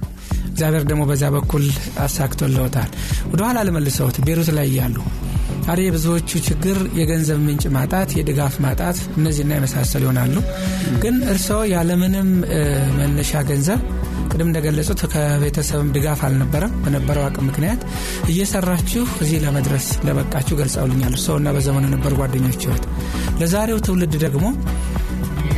እግዚአብሔር 0.60 0.82
ደግሞ 0.88 1.02
በዚያ 1.08 1.28
በኩል 1.34 1.62
አሳክቶለውታል 2.04 2.88
ወደኋላ 3.30 3.58
ልመልስዎት 3.66 4.16
ቤይሩት 4.26 4.48
ላይ 4.56 4.66
ያሉ 4.78 4.96
ዛሬ 5.64 5.78
የብዙዎቹ 5.84 6.30
ችግር 6.46 6.78
የገንዘብ 6.98 7.38
ምንጭ 7.44 7.64
ማጣት 7.76 8.10
የድጋፍ 8.18 8.54
ማጣት 8.64 8.98
እነዚህና 9.16 9.52
የመሳሰሉ 9.56 10.02
ይሆናሉ። 10.06 10.34
ግን 11.02 11.16
እርስዎ 11.32 11.60
ያለምንም 11.72 12.28
መነሻ 12.98 13.42
ገንዘብ 13.50 13.80
ቅድም 14.30 14.48
እንደገለጹት 14.50 15.00
ከቤተሰብም 15.14 15.88
ድጋፍ 15.96 16.20
አልነበረም 16.26 16.74
በነበረው 16.84 17.24
አቅም 17.28 17.48
ምክንያት 17.50 17.80
እየሰራችሁ 18.32 19.04
እዚህ 19.22 19.40
ለመድረስ 19.46 19.88
ለበቃችሁ 20.08 20.58
ገልጸውልኛል። 20.60 21.14
እርስዎና 21.14 21.54
በዘመኑ 21.56 21.84
የነበሩ 21.90 22.14
ጓደኞች 22.20 22.60
ህይወት 22.64 22.84
ለዛሬው 23.40 23.80
ትውልድ 23.86 24.16
ደግሞ 24.26 24.46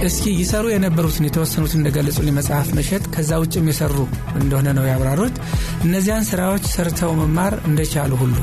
እስኪ 0.06 0.25
ይሰሩ 0.38 0.64
የነበሩትን 0.71 1.26
የተወሰኑት 1.26 1.73
እንደገለጹልኝ 1.78 2.35
መጽሐፍ 2.38 2.68
መሸጥ 2.78 3.02
ከዛ 3.14 3.30
ውጭም 3.42 3.66
የሰሩ 3.71 3.97
እንደሆነ 4.38 4.68
ነው 4.78 4.85
ያብራሩት። 4.88 5.37
እነዚያን 5.87 6.26
ስራዎች 6.30 6.64
ሰርተው 6.73 7.12
መማር 7.21 7.54
እንደቻሉ 7.68 8.12
ሁሉ 8.23 8.35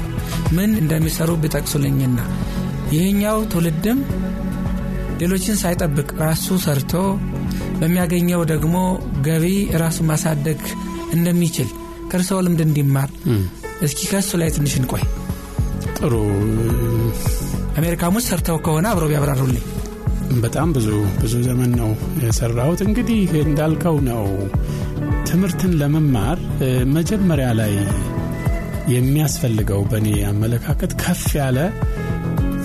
ምን 0.57 0.71
እንደሚሰሩ 0.81 1.31
ቢጠቅሱልኝና 1.43 2.19
ይህኛው 2.93 3.39
ትውልድም 3.51 3.99
ሌሎችን 5.21 5.59
ሳይጠብቅ 5.61 6.09
ራሱ 6.21 6.57
ሰርቶ 6.65 6.93
በሚያገኘው 7.79 8.41
ደግሞ 8.51 8.75
ገቢ 9.27 9.45
ራሱን 9.81 10.07
ማሳደግ 10.11 10.61
እንደሚችል 11.13 11.69
ከእርስዎ 12.11 12.39
ልምድ 12.45 12.61
እንዲማር 12.65 13.09
እስኪ 13.85 13.99
ከሱ 14.11 14.31
ላይ 14.41 14.49
ትንሽ 14.55 14.73
እንቆይ። 14.79 15.03
ጥሩ። 15.97 16.13
አሜሪካም 17.79 18.15
ውስጥ 18.17 18.27
ሰርተው 18.31 18.57
ከሆነ 18.65 18.87
አብሮ 18.91 19.05
ቢያብራሩልኝ 19.11 19.65
በጣም 20.39 20.69
ብዙ 20.75 20.87
ብዙ 21.21 21.33
ዘመን 21.45 21.71
ነው 21.79 21.89
የሰራሁት። 22.23 22.81
እንግዲህ 22.85 23.21
እንዳልከው 23.43 23.97
ነው 24.09 24.25
ትምህርትን 25.29 25.73
ለመማር 25.81 26.37
መጀመሪያ 26.95 27.47
ላይ 27.59 27.73
የሚያስፈልገው 28.93 29.81
በእኔ 29.89 30.09
አመለካከት 30.29 30.91
ከፍ 31.01 31.23
ያለ 31.39 31.57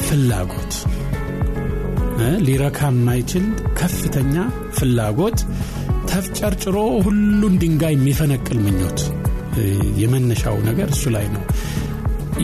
ፍላጎት 0.07 0.75
ሊረካ 2.47 2.81
የማይችል 2.91 3.45
ከፍተኛ 3.79 4.35
ፍላጎት 4.77 5.39
ተፍጨርጭሮ 6.11 6.77
ሁሉን 7.07 7.55
ድንጋይ 7.63 7.95
የሚፈነቅል 7.97 8.59
ምኞት 8.65 9.01
የመነሻው 10.03 10.57
ነገር 10.69 10.89
እሱ 10.95 11.05
ላይ 11.17 11.27
ነው 11.35 11.43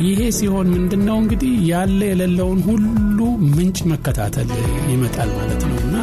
ይሄ 0.00 0.20
ሲሆን 0.36 0.66
ምንድን 0.74 1.02
ነው 1.06 1.16
እንግዲህ 1.22 1.52
ያለ 1.70 2.00
የሌለውን 2.08 2.60
ሁሉ 2.66 3.18
ምንጭ 3.50 3.78
መከታተል 3.92 4.50
ይመጣል 4.90 5.30
ማለት 5.38 5.62
ነው። 5.68 5.78
እና 5.84 5.96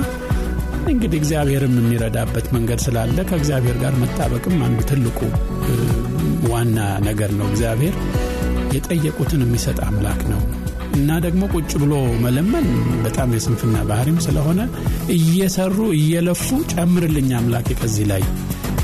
እንግዲህ 0.92 1.18
እግዚአብሔርም 1.22 1.76
የሚረዳበት 1.80 2.46
መንገድ 2.56 2.80
ስላለ 2.86 3.18
ከእግዚአብሔር 3.30 3.78
ጋር 3.84 3.94
መጣበቅም 4.04 4.56
አንዱ 4.68 4.80
ትልቁ 4.92 5.20
ዋና 6.52 6.78
ነገር 7.08 7.32
ነው። 7.40 7.48
እግዚአብሔር 7.52 7.96
የጠየቁትን 8.76 9.44
የሚሰጥ 9.46 9.80
አምላክ 9.88 10.22
ነው። 10.32 10.42
እና 10.98 11.12
ደግሞ 11.26 11.44
ቁጭ 11.56 11.72
ብሎ 11.82 11.94
መለመን 12.24 12.68
በጣም 13.04 13.34
የስንፍና 13.36 13.78
ባህሪም 13.90 14.18
ስለሆነ 14.26 14.60
እየሰሩ 15.18 15.78
እየለፉ 15.98 16.46
ጨምርልኝ 16.74 17.30
አምላክ 17.40 17.70
ከዚህ 17.82 18.08
ላይ 18.12 18.24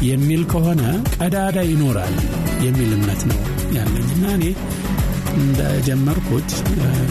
የሚል 0.04 0.42
ከሆነ 0.52 0.82
ቀዳዳ 1.18 1.58
ይኖራል 1.70 2.16
የሚል 2.66 2.92
እምነት 2.98 3.22
ነው 3.30 3.40
ያለኝ። 3.78 4.08
እና 4.16 4.26
እኔ 4.38 4.46
እንደጀመርኩት 5.38 6.50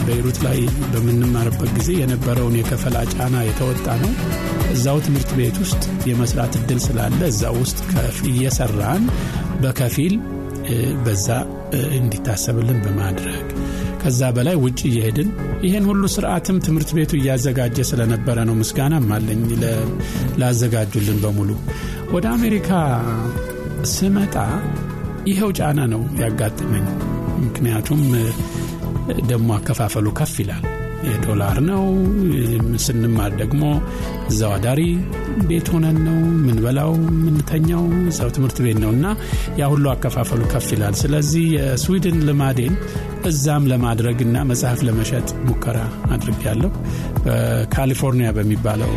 ቤይሩት 0.05 0.37
ላይ 0.45 0.59
በምንማርበት 0.91 1.71
ጊዜ 1.77 1.89
የነበረውን 1.99 2.57
የከፈላ 2.59 2.97
ጫና 3.13 3.35
የተወጣ 3.45 3.87
ነው። 4.03 4.11
እዛው 4.73 4.99
ትምህርት 5.05 5.31
ቤት 5.39 5.57
ውስጥ 5.63 5.81
የመስራት 6.09 6.53
እድል 6.59 6.79
ስላለ 6.85 7.21
እዛው 7.31 7.57
ውስጥ 7.63 7.79
እየሰራን 8.31 9.03
በከፊል 9.63 10.15
በዛ 11.05 11.27
እንዲታሰብልን 11.97 12.79
በማድረግ 12.83 13.47
ከዛ 14.03 14.21
በላይ 14.35 14.55
ውጭ 14.63 14.79
እየሄድን 14.89 15.29
ይህን 15.63 15.85
ሁሉ 15.89 16.03
ስርዓትም 16.13 16.57
ትምህርት 16.65 16.89
ቤቱ 16.97 17.11
እያዘጋጀ 17.19 17.85
ስለነበረ 17.89 18.37
ነው። 18.49 18.55
ምስጋናም 18.61 19.07
አለኝ 19.17 19.43
ላዘጋጁልን 20.41 21.19
በሙሉ። 21.23 21.49
ወደ 22.13 22.25
አሜሪካ 22.35 22.69
ስመጣ 23.93 24.35
ይኸው 25.29 25.51
ጫና 25.57 25.81
ነው 25.93 26.01
ያጋጠመኝ። 26.21 26.87
ምክንያቱም 27.43 28.01
ደግሞ 29.27 29.49
አከፋፈሉ 29.57 30.07
ከፍ 30.19 30.35
ይላል። 30.41 30.63
የዶላር 31.07 31.57
ነው። 31.69 31.83
ስንማር 32.83 33.31
ደግሞ 33.41 33.63
እዛው 34.29 34.51
አዳሪ 34.55 34.81
ቤት 35.49 35.67
ሆነን 35.73 35.97
ነው 36.05 36.17
ምንበላው፣ 36.45 36.91
ምንተኛው 37.23 37.83
እዛው 38.11 38.29
ትምህርት 38.35 38.57
ቤት 38.65 38.77
ነው 38.83 38.91
እና 38.97 39.05
ያ 39.59 39.69
ሁሉ 39.73 39.85
አከፋፈሉ 39.93 40.41
ከፍ 40.53 40.67
ይላል። 40.75 40.95
ስለዚህ 41.01 41.45
የስዊድን 41.55 42.17
ልማዴን 42.27 42.75
እዛም 43.29 43.65
ለማድረግ 43.71 44.17
እና 44.25 44.37
መጽሐፍ 44.49 44.79
ለመሸጥ 44.87 45.27
ሙከራ 45.47 45.77
አድርጌያለሁ። 46.13 46.71
ካሊፎርኒያ 47.73 48.29
በሚባለው 48.37 48.91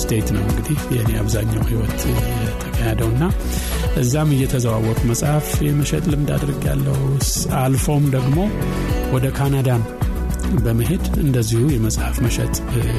ስቴት 0.00 0.28
ነው 0.36 0.44
እንግዲህ 0.46 0.78
የኔ 0.96 1.10
አብዛኛው 1.20 1.64
ህይወት 1.70 2.00
የተካሄደው 2.42 3.10
እና 3.14 3.24
እዛም 3.98 4.32
እየተዘዋወርኩ 4.34 5.02
መጽሐፍ 5.10 5.46
የመሸጥ 5.66 6.04
ልምድ 6.12 6.30
አድርጌያለሁ። 6.34 6.96
አልፎም 7.60 8.04
ደግሞ 8.16 8.38
ወደ 9.12 9.26
ካናዳም 9.36 9.82
በመሄድ 10.64 11.04
እንደዚሁ 11.22 11.62
የመጽሐፍ 11.72 12.16
መሸጥ 12.24 12.54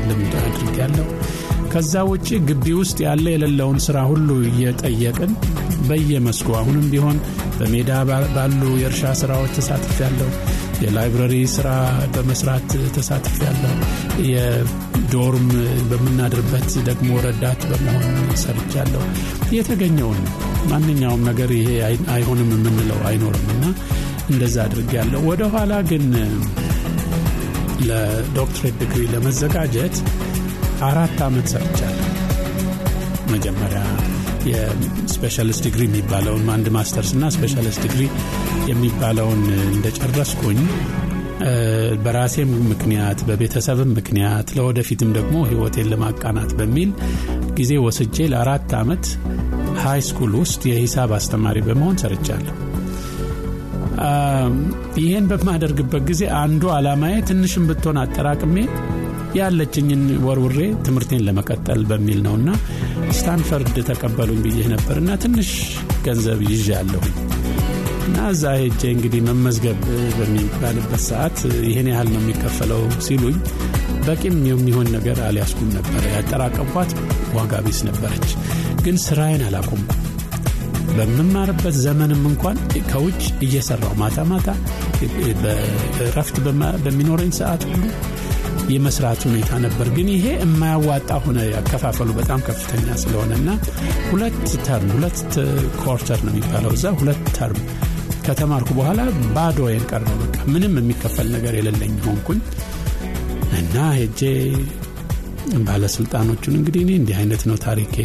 ልምድ 0.10 0.34
አድርጌያለሁ። 0.42 1.08
ከዛ 1.72 2.04
ውጭ 2.10 2.30
ግቢ 2.48 2.66
ውስጥ 2.80 2.98
ያለ 3.06 3.26
የሌለውን 3.34 3.80
ስራ 3.86 3.98
ሁሉ 4.12 4.30
እየጠየቅን 4.50 5.32
በየመስኩ 5.88 6.48
አሁንም 6.60 6.86
ቢሆን 6.94 7.18
በሜዳ 7.58 7.92
ባሉ 8.36 8.62
የእርሻ 8.82 9.12
ስራዎች 9.22 9.52
ተሳትፍ 9.58 9.98
ያለው 10.06 10.30
የላይብረሪ 10.82 11.36
ስራ 11.54 11.70
በመስራት 12.14 12.68
ተሳትፍ 12.96 13.38
ያለው 13.46 13.74
የዶርም 14.32 15.48
በምናድርበት 15.90 16.70
ደግሞ 16.90 17.10
ረዳት 17.26 17.62
በመሆን 17.72 18.06
ሰርቻለሁ። 18.44 19.04
የተገኘውን 19.58 20.22
ማንኛውም 20.72 21.24
ነገር 21.30 21.52
ይሄ 21.58 21.70
አይሆንም 22.16 22.52
የምንለው 22.58 23.02
አይኖርም 23.10 23.48
እና 23.56 23.66
እንደዛ 24.30 24.56
አድርጌያለሁ። 24.66 25.22
ወደኋላ 25.30 25.74
ግን 25.90 26.06
ለዶክትሬት 27.88 28.76
ዲግሪ 28.82 29.02
ለመዘጋጀት 29.14 29.96
አራት 30.88 31.18
ዓመት 31.26 31.48
ሰርቻለሁ። 31.54 32.04
መጀመሪያ 33.34 33.82
የ 34.50 34.68
specialist 34.68 35.62
ዲግሪ 35.66 35.82
የሚባለውን 35.88 36.46
አንድ 36.54 36.68
ማስተርስ 36.76 37.10
እና 37.16 37.26
specialist 37.36 37.82
ዲግሪ 37.86 38.04
የሚባለውን 38.70 39.42
እንደጨረስኩኝ 39.70 40.60
በራሴም 42.06 42.52
ምክንያት 42.70 43.20
በቤተሰብም 43.28 43.92
ምክንያት 43.98 44.48
ለወደፊትም 44.58 45.10
ደግሞ 45.18 45.36
ህይወቴን 45.50 45.90
ለማቃናት 45.92 46.52
በሚል 46.60 46.92
ጊዜ 47.60 47.74
ወስጄ 47.86 48.28
ለአራት 48.32 48.72
ዓመት 48.80 49.06
high 49.84 50.02
school 50.08 50.34
ውስጥ 50.42 50.62
የሂሳብ 50.72 51.12
አስተማሪ 51.18 51.58
በመሆን 51.68 52.00
ሰርቻለሁ። 52.04 52.56
ይህን 55.02 55.26
በማደርግበት 55.32 56.04
ጊዜ 56.10 56.24
አንዱ 56.40 56.64
ዓላማዬ 56.76 57.16
ትንሽም 57.30 57.68
ብትሆን 57.70 58.00
አጠራቅሜ 58.04 58.56
ያለችኝን 59.38 60.04
ወርውሬ 60.26 60.58
ትምህርቴን 60.86 61.24
ለመቀጠል 61.28 61.82
በሚል 61.90 62.20
ነውና 62.28 62.50
ስታንፈርድ 63.18 63.76
ተቀበሉኝ 63.90 64.40
ብዬ 64.46 64.62
ነበርና 64.74 65.10
ትንሽ 65.24 65.50
ገንዘብ 66.06 66.42
ይዤ 66.48 66.68
ያለሁኝ 66.74 67.16
እና 68.08 68.18
እዛ 68.34 68.44
ሄጄ 68.60 68.82
እንግዲህ 68.94 69.22
መመዝገብ 69.28 69.80
በሚባልበት 70.18 71.02
ሰዓት 71.08 71.38
ይህን 71.68 71.90
ያህል 71.92 72.10
ነው 72.14 72.22
የሚከፈለው 72.22 72.84
ሲሉኝ 73.08 73.38
በቂም 74.08 74.36
የሚሆን 74.50 74.88
ነገር 74.96 75.18
አልያዝኩም 75.26 75.72
ነበረ። 75.78 76.04
ያጠራቀምኳት 76.14 76.92
ዋጋ 77.38 77.60
ቢስ 77.66 77.80
ነበረች። 77.90 78.30
ግን 78.84 78.98
ስራዬን 79.06 79.44
አላቆምኩም። 79.48 80.04
በምማርበት 80.98 81.76
ዘመንም 81.84 82.22
እንኳን 82.30 82.58
ከውጭ 82.90 83.24
እየሰራው 83.46 83.94
ማታ 84.02 84.26
ማታ 84.32 84.50
ረፍት 86.16 86.38
በሚኖረኝ 86.84 87.32
ሰዓት 87.40 87.64
ሁሉ 87.70 87.84
የመስራት 88.74 89.22
ሁኔታ 89.28 89.52
ነበር። 89.66 89.88
ግን 89.96 90.08
ይሄ 90.14 90.26
የማያዋጣ 90.38 91.12
ሆነ። 91.26 91.38
ያከፋፈሉ 91.52 92.10
በጣም 92.18 92.40
ከፍተኛ 92.48 92.88
ስለሆነ 93.04 93.32
እና 93.40 93.50
ሁለት 94.10 94.36
ተርም 94.66 94.90
ሁለት 94.96 95.20
ኮርተር 95.82 96.20
ነው 96.26 96.34
የሚባለው 96.34 96.74
እዛ 96.78 96.92
ሁለት 97.00 97.22
ተርም 97.38 97.62
ከተማርኩ 98.28 98.70
በኋላ 98.78 99.02
ባዶ 99.36 99.58
ወይን 99.68 99.86
ቀረው። 99.92 100.18
በቃ 100.24 100.38
ምንም 100.54 100.74
የሚከፈል 100.80 101.28
ነገር 101.36 101.54
የሌለኝ 101.58 101.94
ሆንኩኝ 102.08 102.42
እና 103.60 103.76
ሄጄ 103.98 104.22
ባለስልጣኖቹን 105.68 106.56
እንግዲህ 106.58 106.82
እኔ 106.86 106.92
እንዲህ 107.00 107.16
አይነት 107.22 107.44
ነው 107.50 107.58
ታሪኬ 107.66 107.96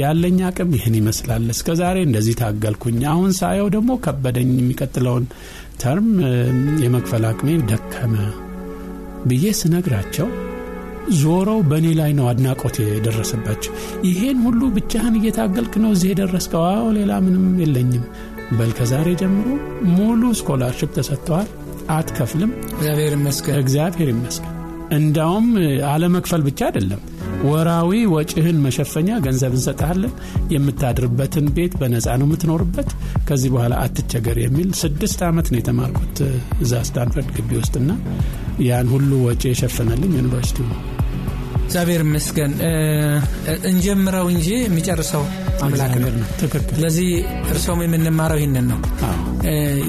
ያለኝ 0.00 0.38
አቅም 0.48 0.70
ይህን 0.76 0.94
ይመስላል። 0.98 1.44
እስከ 1.54 1.74
ዛሬ 1.80 1.98
እንደዚህ 2.06 2.34
ታገልኩኝ። 2.40 3.00
አሁን 3.10 3.30
ሳየው 3.38 3.68
ደግሞ 3.74 3.90
ከበደኝ። 4.04 4.50
የሚቀጥለውን 4.56 5.24
ተርም 5.82 6.08
የመክፈል 6.82 7.24
አቅሜ 7.30 7.48
ደከመ 7.70 8.14
ብዬ 9.24 9.44
ስነግራቸው 9.58 10.28
ዞረው 11.20 11.60
በእኔ 11.70 11.86
ላይ 11.98 12.10
ነው 12.18 12.26
አድናቆት 12.30 12.76
የደረሰባቸው። 12.84 13.72
ይሄን 14.08 14.38
ሁሉ 14.44 14.60
ብቻህን 14.76 15.14
እየታገልክ 15.20 15.74
ነው 15.82 15.90
እዚህ 15.94 16.08
የደረስከው? 16.12 16.62
አዎ 16.70 16.84
ሌላ 16.98 17.12
ምንም 17.24 17.46
የለኝም። 17.62 18.04
በል 18.58 18.70
ከዛሬ 18.78 19.08
ጀምሮ 19.20 19.46
ሙሉ 19.92 20.22
scholarship 20.40 20.90
ተሰጥቶሃል። 20.96 21.48
አትከፍልም። 21.92 22.50
እግዚአብሔር 22.72 23.12
ይመስገን። 23.18 23.58
እግዚአብሔር 23.62 24.10
ይመስገን። 24.14 24.52
እንዳውም 24.96 25.46
አለመክፈል 25.90 26.42
ብቻ 26.48 26.60
አይደለም 26.68 27.00
ወራዊ 27.48 27.92
ወጪህን 28.12 28.58
መሸፈኛ 28.64 29.08
ገንዘብ 29.24 29.52
እንሰጠሃለን። 29.56 30.12
የምታድርበትን 30.54 31.46
ቤት 31.56 31.74
በነፃ 31.80 32.06
ነው 32.20 32.26
የምትኖርበት። 32.28 32.90
ከዚህ 33.28 33.50
በኋላ 33.54 33.74
አትቸገር 33.84 34.38
የሚል 34.42 34.68
ስድስት 34.82 35.20
ዓመት 35.28 35.48
ነው 35.52 35.60
የተማርኩት 35.60 36.16
እዛ 36.62 36.82
ስታንፈርድ 36.88 37.30
ግቢ 37.38 37.50
ውስጥና 37.60 37.90
ያን 38.68 38.88
ሁሉ 38.94 39.12
ወጪ 39.26 39.42
የሸፈነልኝ 39.50 40.12
ዩኒቨርሲቲ 40.20 40.58
ነው። 40.70 40.80
እግዚአብሔር 41.64 42.02
ይመስገን። 42.06 42.52
እንጀምረው 43.68 44.26
እንጂ 44.32 44.48
የሚጨርሰው 44.62 45.24
አምላክ 45.62 45.94
ነው። 46.02 46.10
ስለዚህ 46.72 47.08
እርሶም 47.52 47.80
የምንማረው 47.84 48.38
ይህንን 48.40 48.66
ነው። 48.72 48.78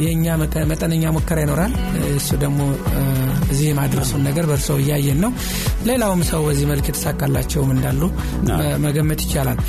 የእኛ 0.04 0.26
መጠነኛ 0.72 1.04
ሙከራ 1.16 1.40
ይኖራል። 1.44 1.74
እሱ 2.14 2.30
ደግሞ 2.44 2.60
እዚህ 3.54 3.66
የማድረሱን 3.70 4.22
ነገር 4.28 4.46
በእርሶ 4.50 4.70
እያየን 4.82 5.20
ነው። 5.24 5.32
ሌላውም 5.90 6.22
ሰው 6.30 6.42
በዚህ 6.48 6.66
መልክ 6.72 6.86
የተሳካላቸውም 6.90 7.72
እንዳሉ 7.76 8.02
መገመት 8.86 9.22
ይቻላል። 9.26 9.60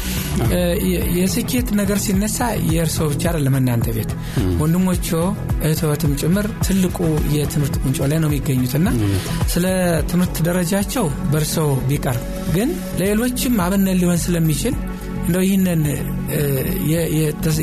የስኬት 1.16 1.68
ነገር 1.80 1.98
ሲነሳ 2.04 2.38
የእርሶ 2.70 2.98
ብቻ 3.12 3.24
አይደለም። 3.30 3.56
እናንተ 3.60 3.88
ቤት 3.96 4.12
ወንድሞቾ 4.62 5.08
እህትወትም 5.64 6.14
ጭምር 6.22 6.46
ትልቁ 6.66 6.98
የትምህርት 7.34 7.76
ቁንጮ 7.84 7.98
ላይ 8.10 8.18
ነው 8.22 8.30
የሚገኙት 8.30 8.74
እና 8.80 8.88
ስለ 9.54 9.66
ትምህርት 10.10 10.36
ደረጃቸው 10.48 11.06
በእርሶ 11.32 11.56
ቢቀር 11.88 12.18
ግን 12.54 12.70
ለሌሎችም 12.98 13.54
አብነት 13.64 13.96
ሊሆን 14.00 14.20
ስለሚችል 14.24 14.74
እንደው 15.26 15.42
ይህንን 15.46 15.82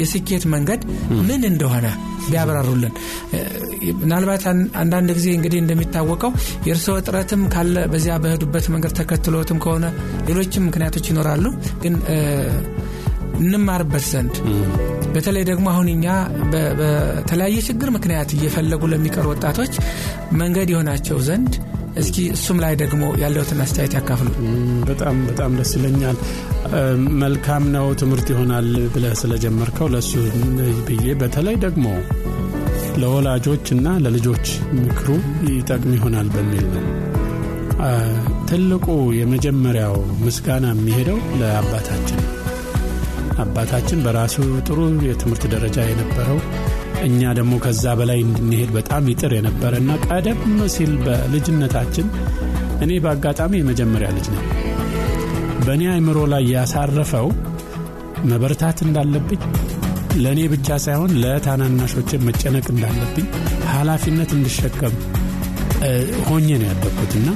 የስኬት 0.02 0.46
መንገድ 0.54 0.82
ምን 1.28 1.42
እንደሆነ 1.50 1.88
ቢያብራሩልን። 2.24 2.94
ምናልባት 4.02 4.44
አንዳንድ 4.82 5.10
ጊዜ 5.18 5.28
እንግዲህ 5.38 5.60
እንደሚታወቀው 5.62 6.32
የእርስዎ 6.68 6.96
ጥረትም 7.06 7.44
ካለ 7.54 7.76
በዚያ 7.94 8.16
በሄዱበት 8.24 8.66
መንገድ 8.74 8.94
ተከትሎትም 9.00 9.62
ከሆነ 9.64 9.86
ሌሎችም 10.28 10.68
ምክንያቶች 10.70 11.08
ይኖራሉ። 11.12 11.46
ግን 11.84 11.96
እንማርበት 13.42 14.06
ዘንድ 14.12 14.36
በተለይ 15.14 15.44
ደግሞ 15.50 15.68
አሁን 15.72 15.88
እኛ 15.94 16.06
በተለያየ 16.80 17.58
ችግር 17.68 17.90
ምክንያት 17.96 18.30
እየፈለጉ 18.36 18.90
ለሚቀሩ 18.92 19.26
ወጣቶች 19.34 19.74
መንገድ 20.42 20.70
የሆናቸው 20.74 21.18
ዘንድ 21.28 21.54
እስኪ 21.98 22.18
እሱም 22.34 22.58
ላይ 22.64 22.74
ደግሞ 22.82 23.04
ያለውትን 23.22 23.62
አስተያየት 23.64 23.94
ያካፍሉ። 23.98 24.30
በጣም 24.90 25.16
በጣም 25.28 25.56
ደስ 25.60 25.72
ይለኛል። 25.78 26.18
መልካም 27.22 27.64
ነው 27.76 27.88
ትምህርት 28.02 28.28
ይሆናል 28.34 28.68
ብለህ 28.94 29.16
ስለጀመርከው 29.22 29.90
ለእሱ 29.94 30.12
ብዬ 30.88 31.16
በተለይ 31.22 31.58
ደግሞ 31.66 31.86
ለወላጆች 33.02 33.66
እና 33.76 33.88
ለልጆች 34.04 34.48
ምክሩ 34.80 35.08
ይጠቅም 35.52 35.94
ይሆናል 35.98 36.30
በሚል 36.36 36.66
ነው። 36.76 36.86
ትልቁ 38.50 38.88
የመጀመሪያው 39.20 39.96
ምስጋና 40.24 40.66
የሚሄደው 40.74 41.20
ለአባታችን 41.40 42.20
አባታችን 43.42 44.02
በራሱ 44.06 44.36
ጥሩ 44.68 44.80
የትምህርት 45.06 45.44
ደረጃ 45.54 45.78
የነበረው 45.86 46.40
እኛ 47.06 47.22
ደግሞ 47.38 47.54
ከዛ 47.64 47.94
በላይ 48.00 48.20
እንድንሄድ 48.26 48.70
በጣም 48.78 49.08
ይጥር 49.12 49.32
የነበረና 49.38 49.92
ቀደም 50.08 50.42
ሲል 50.76 50.92
በልጅነታችን 51.06 52.08
እኔ 52.84 52.92
በአጋጣሚ 53.04 53.54
የመጀመሪያ 53.60 54.10
ልጅ 54.18 54.28
ነው 54.36 54.44
በእኔ 55.66 55.84
አይምሮ 55.94 56.20
ላይ 56.34 56.44
ያሳረፈው 56.54 57.28
መበርታት 58.30 58.80
እንዳለብኝ 58.86 59.42
ለእኔ 60.24 60.40
ብቻ 60.54 60.78
ሳይሆን 60.86 61.12
ለታናናሾች 61.22 62.12
መጨነቅ 62.28 62.66
እንዳለብኝ 62.74 63.28
ኃላፊነት 63.74 64.32
እንድሸከም 64.38 64.96
ሆኜ 66.28 66.48
ነው 66.62 66.68
ያደግኩትና 66.72 67.30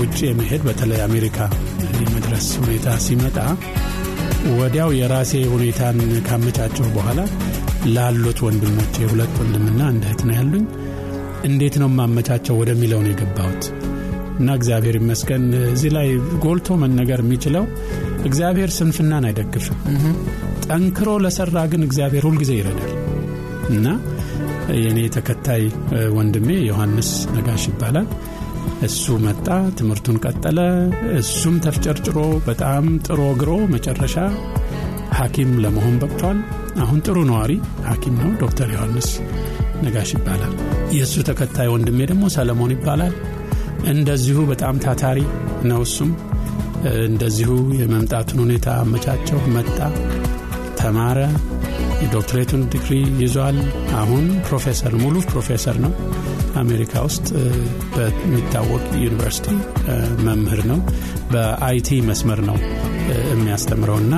ውጭ 0.00 0.18
የመሄድ 0.28 0.62
በተለይ 0.68 1.00
አሜሪካ 1.06 1.38
የመድረስ 2.00 2.46
ሁኔታ 2.62 2.88
ሲመጣ 3.06 3.36
ወዲያው 4.58 4.90
የራሴ 4.98 5.32
ሁኔታን 5.54 5.98
ካመቻቸው 6.26 6.86
በኋላ 6.94 7.20
ላሉት 7.88 8.38
ወንድሞቼ 8.46 8.94
ሁለት 9.10 9.34
ወንድምና 9.40 9.80
አንድ 9.90 10.02
እህት 10.06 10.20
ነው 10.28 10.34
ያሉኝ። 10.38 10.64
እንዴት 11.44 11.74
ነው 11.82 11.88
ማመቻቸው 11.92 12.54
ወደሚለው 12.60 13.00
ነው 13.04 13.10
የገባሁት? 13.12 13.62
እና 14.40 14.50
እግዚአብሔር 14.58 14.96
ይመስገን 15.00 15.44
እዚህ 15.70 15.90
ላይ 15.96 16.08
ጎልቶ 16.44 16.76
መነገር 16.82 17.20
የሚችለው 17.24 17.64
እግዚአብሔር 18.24 18.70
ስንፍናን 18.76 19.26
አይደግፍም። 19.28 19.78
ጠንክሮ 20.66 21.10
ለሰራ 21.24 21.58
ግን 21.72 21.82
እግዚአብሔር 21.88 22.24
ሁልጊዜ 22.28 22.52
ይረዳል። 22.58 22.92
እና 23.70 23.86
የእኔ 24.78 25.00
ተከታይ 25.16 25.62
ወንድሜ 26.16 26.48
ዮሐንስ 26.68 27.10
ነጋሽ 27.34 27.64
ይባላል። 27.70 28.08
እሱ 28.86 29.04
መጣ 29.24 29.46
ትምህርቱን 29.78 30.16
ቀጠለ። 30.24 30.58
እሱም 31.18 31.56
ተፍጨርጭሮ 31.64 32.18
በጣም 32.48 32.84
ጥሮ 33.06 33.20
ግሮ 33.40 33.52
መጨረሻ 33.74 34.16
ሐኪም 35.18 35.52
ለመሆን 35.64 35.94
በቅቷል 36.02 36.38
አሁን 36.80 36.98
ጥሩ 37.06 37.18
ነዋሪ 37.28 37.52
ሐኪም 37.86 38.16
ነው 38.20 38.30
ዶክተር 38.42 38.68
ዮሐንስ 38.74 39.08
ነጋሽ 39.82 40.10
ይባላል። 40.16 40.54
የእሱ 40.96 41.14
ተከታይ 41.28 41.68
ወንድሜ 41.72 41.98
ደግሞ 42.10 42.24
ሰለሞን 42.36 42.74
ይባላል። 42.76 43.14
እንደዚሁ 43.92 44.38
በጣም 44.50 44.80
ታታሪ 44.84 45.18
ነው 45.70 45.80
እሱም። 45.86 46.10
እንደዚሁ 47.06 47.50
የመምጣቱን 47.80 48.42
ሁኔታ 48.44 48.68
አመቻቸው 48.82 49.40
መጣ 49.54 49.78
ተማረ 50.80 51.18
የዶክትሬቱን 52.02 52.62
ዲግሪ 52.72 52.92
ይዟል። 53.22 53.56
አሁን 54.00 54.26
ፕሮፌሰር 54.46 54.94
ሙሉ 55.02 55.16
ፕሮፌሰር 55.30 55.76
ነው። 55.84 55.92
አሜሪካ 56.56 57.02
ውስጥ 57.06 57.26
በሚታወቅ 57.94 58.84
ዩኒቨርሲቲ 59.04 59.48
መምህር 60.26 60.62
ነው። 60.70 60.80
በ 61.32 61.66
IT 61.66 62.00
መስመር 62.08 62.40
ነው 62.48 62.56
የሚያስተምረው 63.30 63.98
እና 64.02 64.14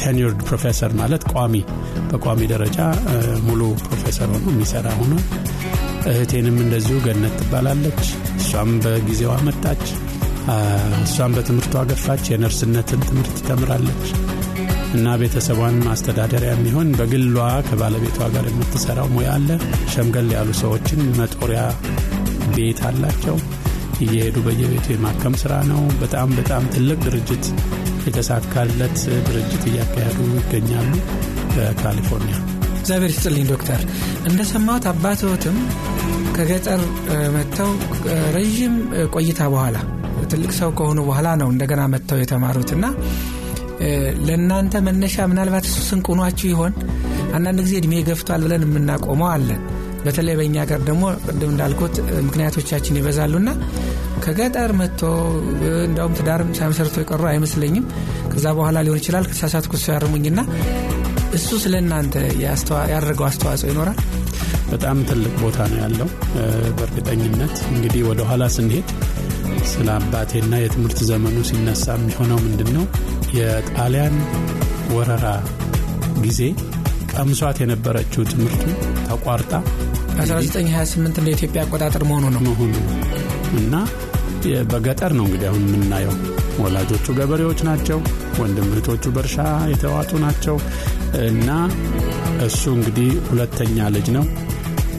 tenured 0.00 0.40
professor 0.48 0.92
ማለት 1.00 1.22
ቋሚ 1.32 1.54
በቋሚ 2.10 2.40
ደረጃ 2.52 2.78
ሙሉ 3.46 3.60
ፕሮፌሰር 3.84 4.28
ሆኖ 4.34 4.46
የሚሰራ 4.52 4.88
ሆኖ 5.00 5.14
እህቴንም 6.08 6.56
እንደዚሁ 6.64 6.98
ገነት 7.06 7.34
ትባላለች። 7.40 8.02
እሷም 8.40 8.70
በጊዜዋ 8.84 9.32
መጣች። 9.48 9.84
እሷም 11.04 11.32
በትምህርቷ 11.36 11.82
ገፋች። 11.90 12.24
የነርስነትን 12.32 13.00
ትምህርት 13.08 13.38
ተምራለች 13.48 14.04
እና 14.94 15.16
ቤተሰቧን 15.20 15.76
ማስተዳደሪያ 15.86 16.50
የሚሆን 16.54 16.90
በግሏ 16.98 17.38
ከባለቤቷ 17.66 18.28
ጋር 18.34 18.46
የምትሰራው 18.50 19.08
ሙያ 19.14 19.30
አለ። 19.34 19.48
ሸምገል 19.94 20.30
ያሉ 20.36 20.50
ሰዎችን 20.62 21.02
መጦሪያ 21.18 21.62
ቤት 22.54 22.80
አላቸው 22.88 23.36
እየሄዱ 24.04 24.36
በየቤቱ 24.44 24.86
የማከም 24.92 25.34
ስራ 25.42 25.54
ነው። 25.70 25.80
በጣም 26.00 26.28
በጣም 26.38 26.64
ትልቅ 26.74 26.98
ድርጅት 27.06 27.46
የተሳካለት 28.06 28.98
ድርጅት 29.28 29.64
እያካሄዱ 29.70 30.18
ይገኛሉ 30.36 30.92
በካሊፎርኒያ። 31.54 32.36
እግዚአብሔር 32.80 33.10
ይስጥልኝ 33.12 33.46
ዶክተር። 33.50 33.80
እንደሰማሁት 34.28 34.84
አባትዎትም 34.90 35.56
ከገጠር 36.36 36.80
መጥተው 37.36 37.70
ረዥም 38.36 38.74
ቆይታ 39.14 39.40
በኋላ 39.54 39.76
ትልቅ 40.30 40.52
ሰው 40.58 40.70
ከሆኑ 40.78 40.98
በኋላ 41.08 41.28
ነው 41.40 41.48
እንደገና 41.52 41.82
መጥተው 41.92 42.18
የተማሩትና 42.20 42.84
ለእናንተ 44.26 44.80
መነሻ 44.86 45.26
ምናልባት 45.30 45.66
እሱ 45.68 45.76
ስንቁኗችሁ 45.88 46.46
ይሆን? 46.52 46.72
አንዳንድ 47.36 47.58
ጊዜ 47.64 47.74
እድሜ 47.80 47.94
ገፍቷል 48.08 48.40
ብለን 48.46 48.64
የምናቆመው 48.66 49.28
አለን። 49.34 49.60
በተለይ 50.04 50.34
በእኛ 50.38 50.56
ሀገር 50.64 50.80
ደግሞ 50.88 51.04
ቅድም 51.26 51.50
እንዳልኩት 51.52 51.94
ምክንያቶቻችን 52.26 52.98
ይበዛሉና 52.98 53.48
ከገጠር 54.28 54.70
መጥቶ 54.78 55.02
እንዳውም 55.86 56.16
ትዳርም 56.16 56.50
ሳይመሰርቶ 56.56 56.96
የቀሩ 57.02 57.22
አይመስለኝም። 57.30 57.84
ከዛ 58.32 58.46
በኋላ 58.58 58.78
ሊሆን 58.86 59.00
ይችላል 59.00 59.26
ከተሳሳትኩ 59.28 59.72
እሱ 59.78 59.86
ያርሙኝና 59.94 60.40
እሱ 61.38 61.48
ስለ 61.62 61.74
እናንተ 61.82 62.14
ያደረገው 62.90 63.26
አስተዋጽኦ 63.28 63.68
ይኖራል? 63.70 63.98
በጣም 64.70 64.96
ትልቅ 65.08 65.32
ቦታ 65.42 65.58
ነው 65.70 65.78
ያለው። 65.82 66.08
በእርግጠኝነት 66.78 67.54
እንግዲህ 67.72 68.02
ወደ 68.08 68.20
ኋላ 68.30 68.44
ስንሄድ 68.56 68.88
ስለ 69.70 69.88
አባቴና 69.96 70.54
የትምህርት 70.62 71.00
ዘመኑ 71.10 71.38
ሲነሳ 71.48 71.86
የሚሆነው 71.96 72.38
ምንድን 72.44 72.70
ነው 72.76 72.84
የጣሊያን 73.38 74.16
ወረራ 74.94 75.26
ጊዜ 76.24 76.40
ቀምሷት 77.14 77.58
የነበረችው 77.62 78.22
ትምህርቱ 78.32 78.64
ተቋርጣ 79.08 79.52
1928 80.18 81.18
እንደ 81.20 81.28
ኢትዮጵያ 81.36 81.62
አቆጣጠር 81.66 82.04
መሆኑ 82.10 82.26
ነው። 82.36 82.42
መሆኑ 82.48 82.74
እና 83.58 83.74
በገጠር 84.70 85.12
ነው 85.18 85.24
እንግዲህ 85.26 85.48
አሁን 85.50 85.64
የምናየው። 85.68 86.14
ወላጆቹ 86.62 87.06
ገበሬዎች 87.18 87.60
ናቸው 87.68 87.98
ወንድም 88.40 88.68
እህቶቹ 88.70 89.04
በእርሻ 89.14 89.36
የተዋጡ 89.72 90.10
ናቸው። 90.24 90.56
እና 91.28 91.50
እሱ 92.46 92.62
እንግዲህ 92.76 93.10
ሁለተኛ 93.28 93.86
ልጅ 93.96 94.08
ነው። 94.16 94.24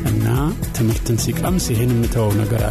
እና 0.09 0.27
ትምህርትን 0.75 1.17
ሲቀምስ 1.23 1.65
ይህን 1.71 1.91
የምተወው 1.93 2.31
ነገር 2.39 2.61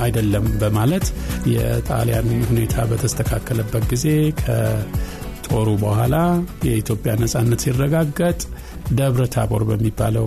አይደለም 0.00 0.46
በማለት 0.60 1.06
የጣሊያን 1.52 2.28
ሁኔታ 2.50 2.84
በተስተካከለበት 2.90 3.84
ጊዜ 3.92 4.06
ከጦሩ 4.40 5.68
በኋላ 5.82 6.16
የኢትዮጵያ 6.68 7.14
ነጻነት 7.22 7.62
ሲረጋገጥ 7.66 8.40
ደብረ 8.98 9.24
ታቦር 9.34 9.62
በሚባለው 9.68 10.26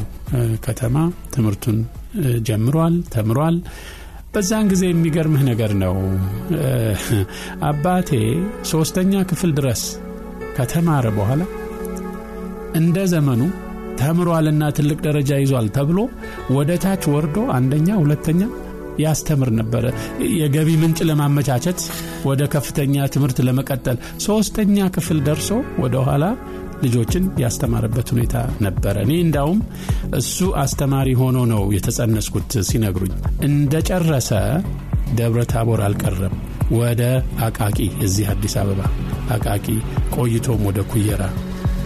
ከተማ 0.66 0.96
ትምህርቱን 1.34 1.80
ጀምሯል 2.48 2.96
ተምሯል 3.14 3.58
በዛን 4.34 4.66
ጊዜ 4.72 4.84
የሚገርምህ 4.88 5.44
ነገር 5.50 5.72
ነው። 5.84 5.96
አባቴ 7.70 8.10
ሶስተኛ 8.72 9.24
ክፍል 9.30 9.52
ድረስ 9.60 9.82
ከተማረ 10.58 11.06
በኋላ 11.18 11.42
እንደ 12.80 12.98
ዘመኑ 13.14 13.42
ተምሯልና 14.00 14.64
ትልቅ 14.78 14.98
ደረጃ 15.06 15.32
ይዟል 15.42 15.68
ተብሎ 15.78 16.00
ወደ 16.56 16.72
ታች 16.84 17.04
ወርዶ 17.14 17.38
አንደኛ 17.56 17.90
ሁለተኛ 18.02 18.42
ያስተምር 19.04 19.50
ነበረ። 19.58 19.86
የገቢ 20.38 20.70
ምንጭ 20.82 21.00
ለማመቻቸት 21.10 21.80
ወደ 22.30 22.44
ከፍተኛ 22.54 23.06
ትምህርት 23.16 23.40
ለመቀጠል 23.48 23.98
ሶስተኛ 24.26 24.88
ክፍል 24.96 25.20
ደርሶ 25.28 25.50
ወደ 25.84 25.98
ኋላ 26.08 26.24
ልጆችን 26.84 27.24
ያስተማረበት 27.42 28.08
ሁኔታ 28.14 28.36
ነበረ። 28.62 28.96
እኔ 29.06 29.14
እንዳውም 29.24 29.60
እሱ 30.18 30.36
አስተማሪ 30.64 31.10
ሆኖ 31.22 31.38
ነው 31.52 31.64
የተጸነስኩት 31.76 32.52
ሲነግሩኝ 32.70 33.14
እንደጨረሰ 33.48 34.30
ደብረ 35.18 35.42
ታቦር 35.52 35.82
አልቀረም። 35.86 36.36
ወደ 36.78 37.02
አቃቂ 37.46 37.78
እዚህ 38.06 38.26
አዲስ 38.32 38.56
አበባ 38.62 38.82
አቃቂ 39.36 39.66
ቆይቶም 40.16 40.64
ወደ 40.70 40.80
ኩየራ 40.92 41.24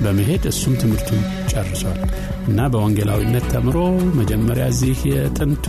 በመሄድ 0.04 0.44
እሱም 0.52 0.76
ትምህርቱን 0.82 1.22
ጨርሷል። 1.52 2.00
እና 2.48 2.60
በወንጌላዊነት 2.72 3.46
ተምሮ 3.52 3.78
መጀመሪያ 4.20 4.66
እዚህ 4.74 5.00
የጥንቱ 5.12 5.66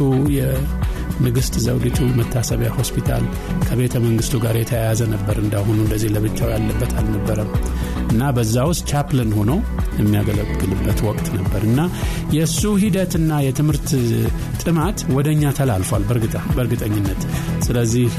የንግሥት 1.23 1.57
ዘውዲቱ 1.65 1.99
መታሰቢያ 2.19 2.69
ሆስፒታል 2.77 3.25
ከቤተ 3.65 3.95
መንግስቱ 4.05 4.35
ጋር 4.45 4.55
የተያያዘ 4.59 5.03
ነበር። 5.13 5.37
እንዳሁኑ 5.43 5.77
እንደዚህ 5.85 6.11
ለብቻው 6.15 6.49
ያለበት 6.53 6.93
አልነበረም 7.01 7.51
እና 8.13 8.31
በዛ 8.37 8.65
ውስጥ 8.71 8.83
ቻፕልን 8.91 9.31
ሆኖ 9.37 9.53
የሚያገለግልበት 10.01 11.01
ወቅት 11.09 11.27
ነበር 11.37 11.63
እና 11.69 11.81
የእሱ 12.37 12.73
ሂደትና 12.83 13.39
የትምህርት 13.47 13.89
ጥማት 14.63 14.99
ወደ 15.17 15.29
እኛ 15.37 15.53
ተላልፏል 15.59 16.05
በእርግጠኝነት። 16.57 17.23
ስለዚህ 17.67 18.11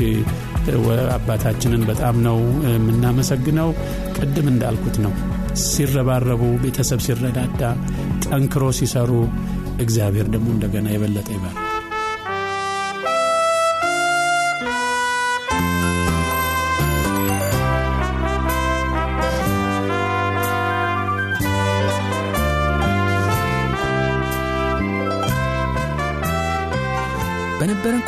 አባታችንን 1.16 1.84
በጣም 1.90 2.16
ነው 2.28 2.40
የምናመሰግነው። 2.72 3.70
ቅድም 4.18 4.50
እንዳልኩት 4.54 4.98
ነው 5.06 5.14
ሲረባረቡ 5.66 6.44
ቤተሰብ 6.64 7.02
ሲረዳዳ 7.08 7.62
ጠንክሮ 8.26 8.66
ሲሰሩ 8.80 9.12
እግዚአብሔር 9.80 10.28
ደግሞ 10.34 10.50
እንደገና 10.56 10.88
የበለጠ 10.92 11.30
ይባል 11.38 11.56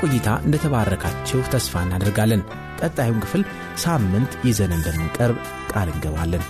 ቆይታ 0.06 0.30
እንደተባረካችሁ 0.46 1.40
ተስፋ 1.54 1.74
እናደርጋለን። 1.86 2.42
ቀጣዩን 2.80 3.22
ክፍል 3.24 3.42
ሳምንት 3.84 4.32
ይዘን 4.48 4.72
እንደምንቀርብ 4.76 5.38
ቃል 5.72 5.88
እንገባለን። 5.94 6.44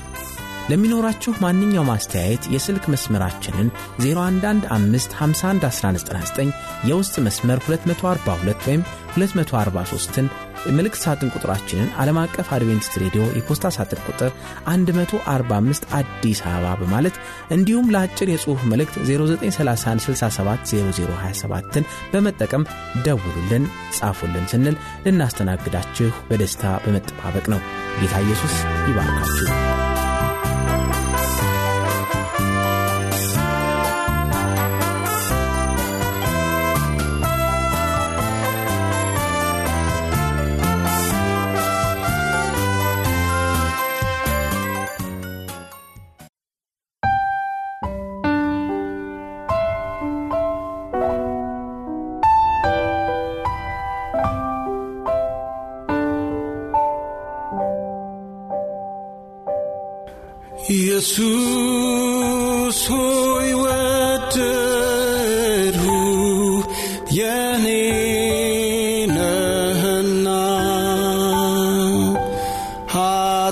ለሚኖራችሁ 0.69 1.31
ማንኛውም 1.43 1.89
አስተያየት 1.93 2.43
የስልክ 2.53 2.85
መስመራችንን 2.93 3.67
0115511199 4.05 6.49
የውስጥ 6.89 7.15
መስመር 7.27 7.59
242 7.67 8.65
ወይም 8.67 8.81
243ን 9.17 10.27
መልእክት 10.75 10.99
ሳጥን 11.04 11.30
ቁጥራችንን 11.36 11.89
ዓለም 12.01 12.17
አቀፍ 12.21 12.47
አድቬንቲስት 12.56 12.93
ሬዲዮ 13.04 13.23
የፖስታ 13.38 13.65
ሳጥን 13.75 13.99
ቁጥር 14.08 14.32
145 14.69 15.86
አዲስ 15.99 16.39
አበባ 16.47 16.65
በማለት 16.82 17.15
እንዲሁም 17.56 17.91
ለአጭር 17.95 18.28
የጽሑፍ 18.32 18.62
መልእክት 18.71 18.95
0931670027ን 19.08 21.84
በመጠቀም 22.13 22.63
ደውሉልን፣ 23.06 23.63
ጻፉልን 23.99 24.45
ስንል 24.54 24.75
ልናስተናግዳችሁ 25.06 26.10
በደስታ 26.30 26.63
በመጠባበቅ 26.86 27.45
ነው። 27.54 27.62
ጌታ 27.99 28.13
ኢየሱስ 28.25 28.56
ይባርካችሁ። 28.89 29.47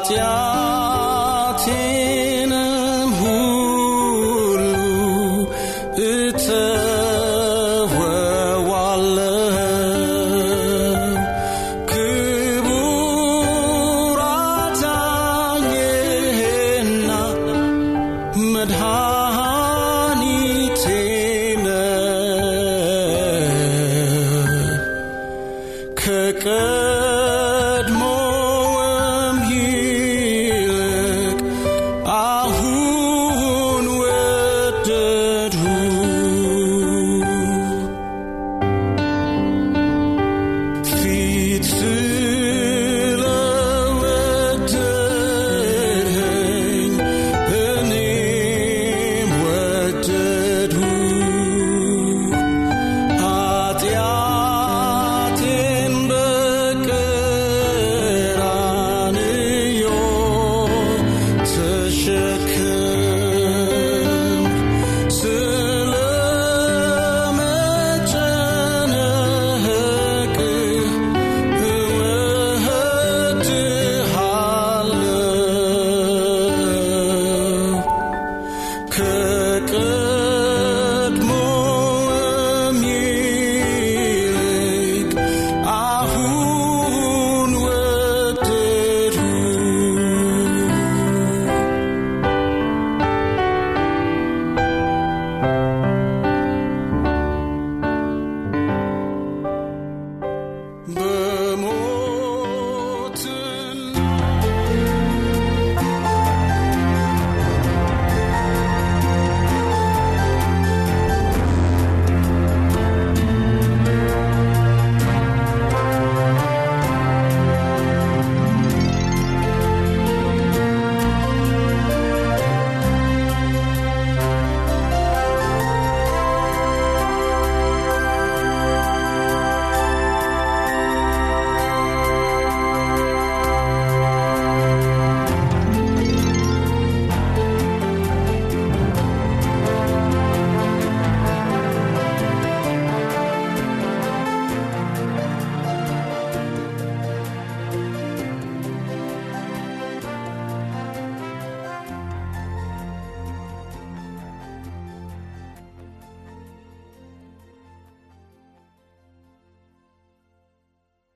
家。 0.03 0.62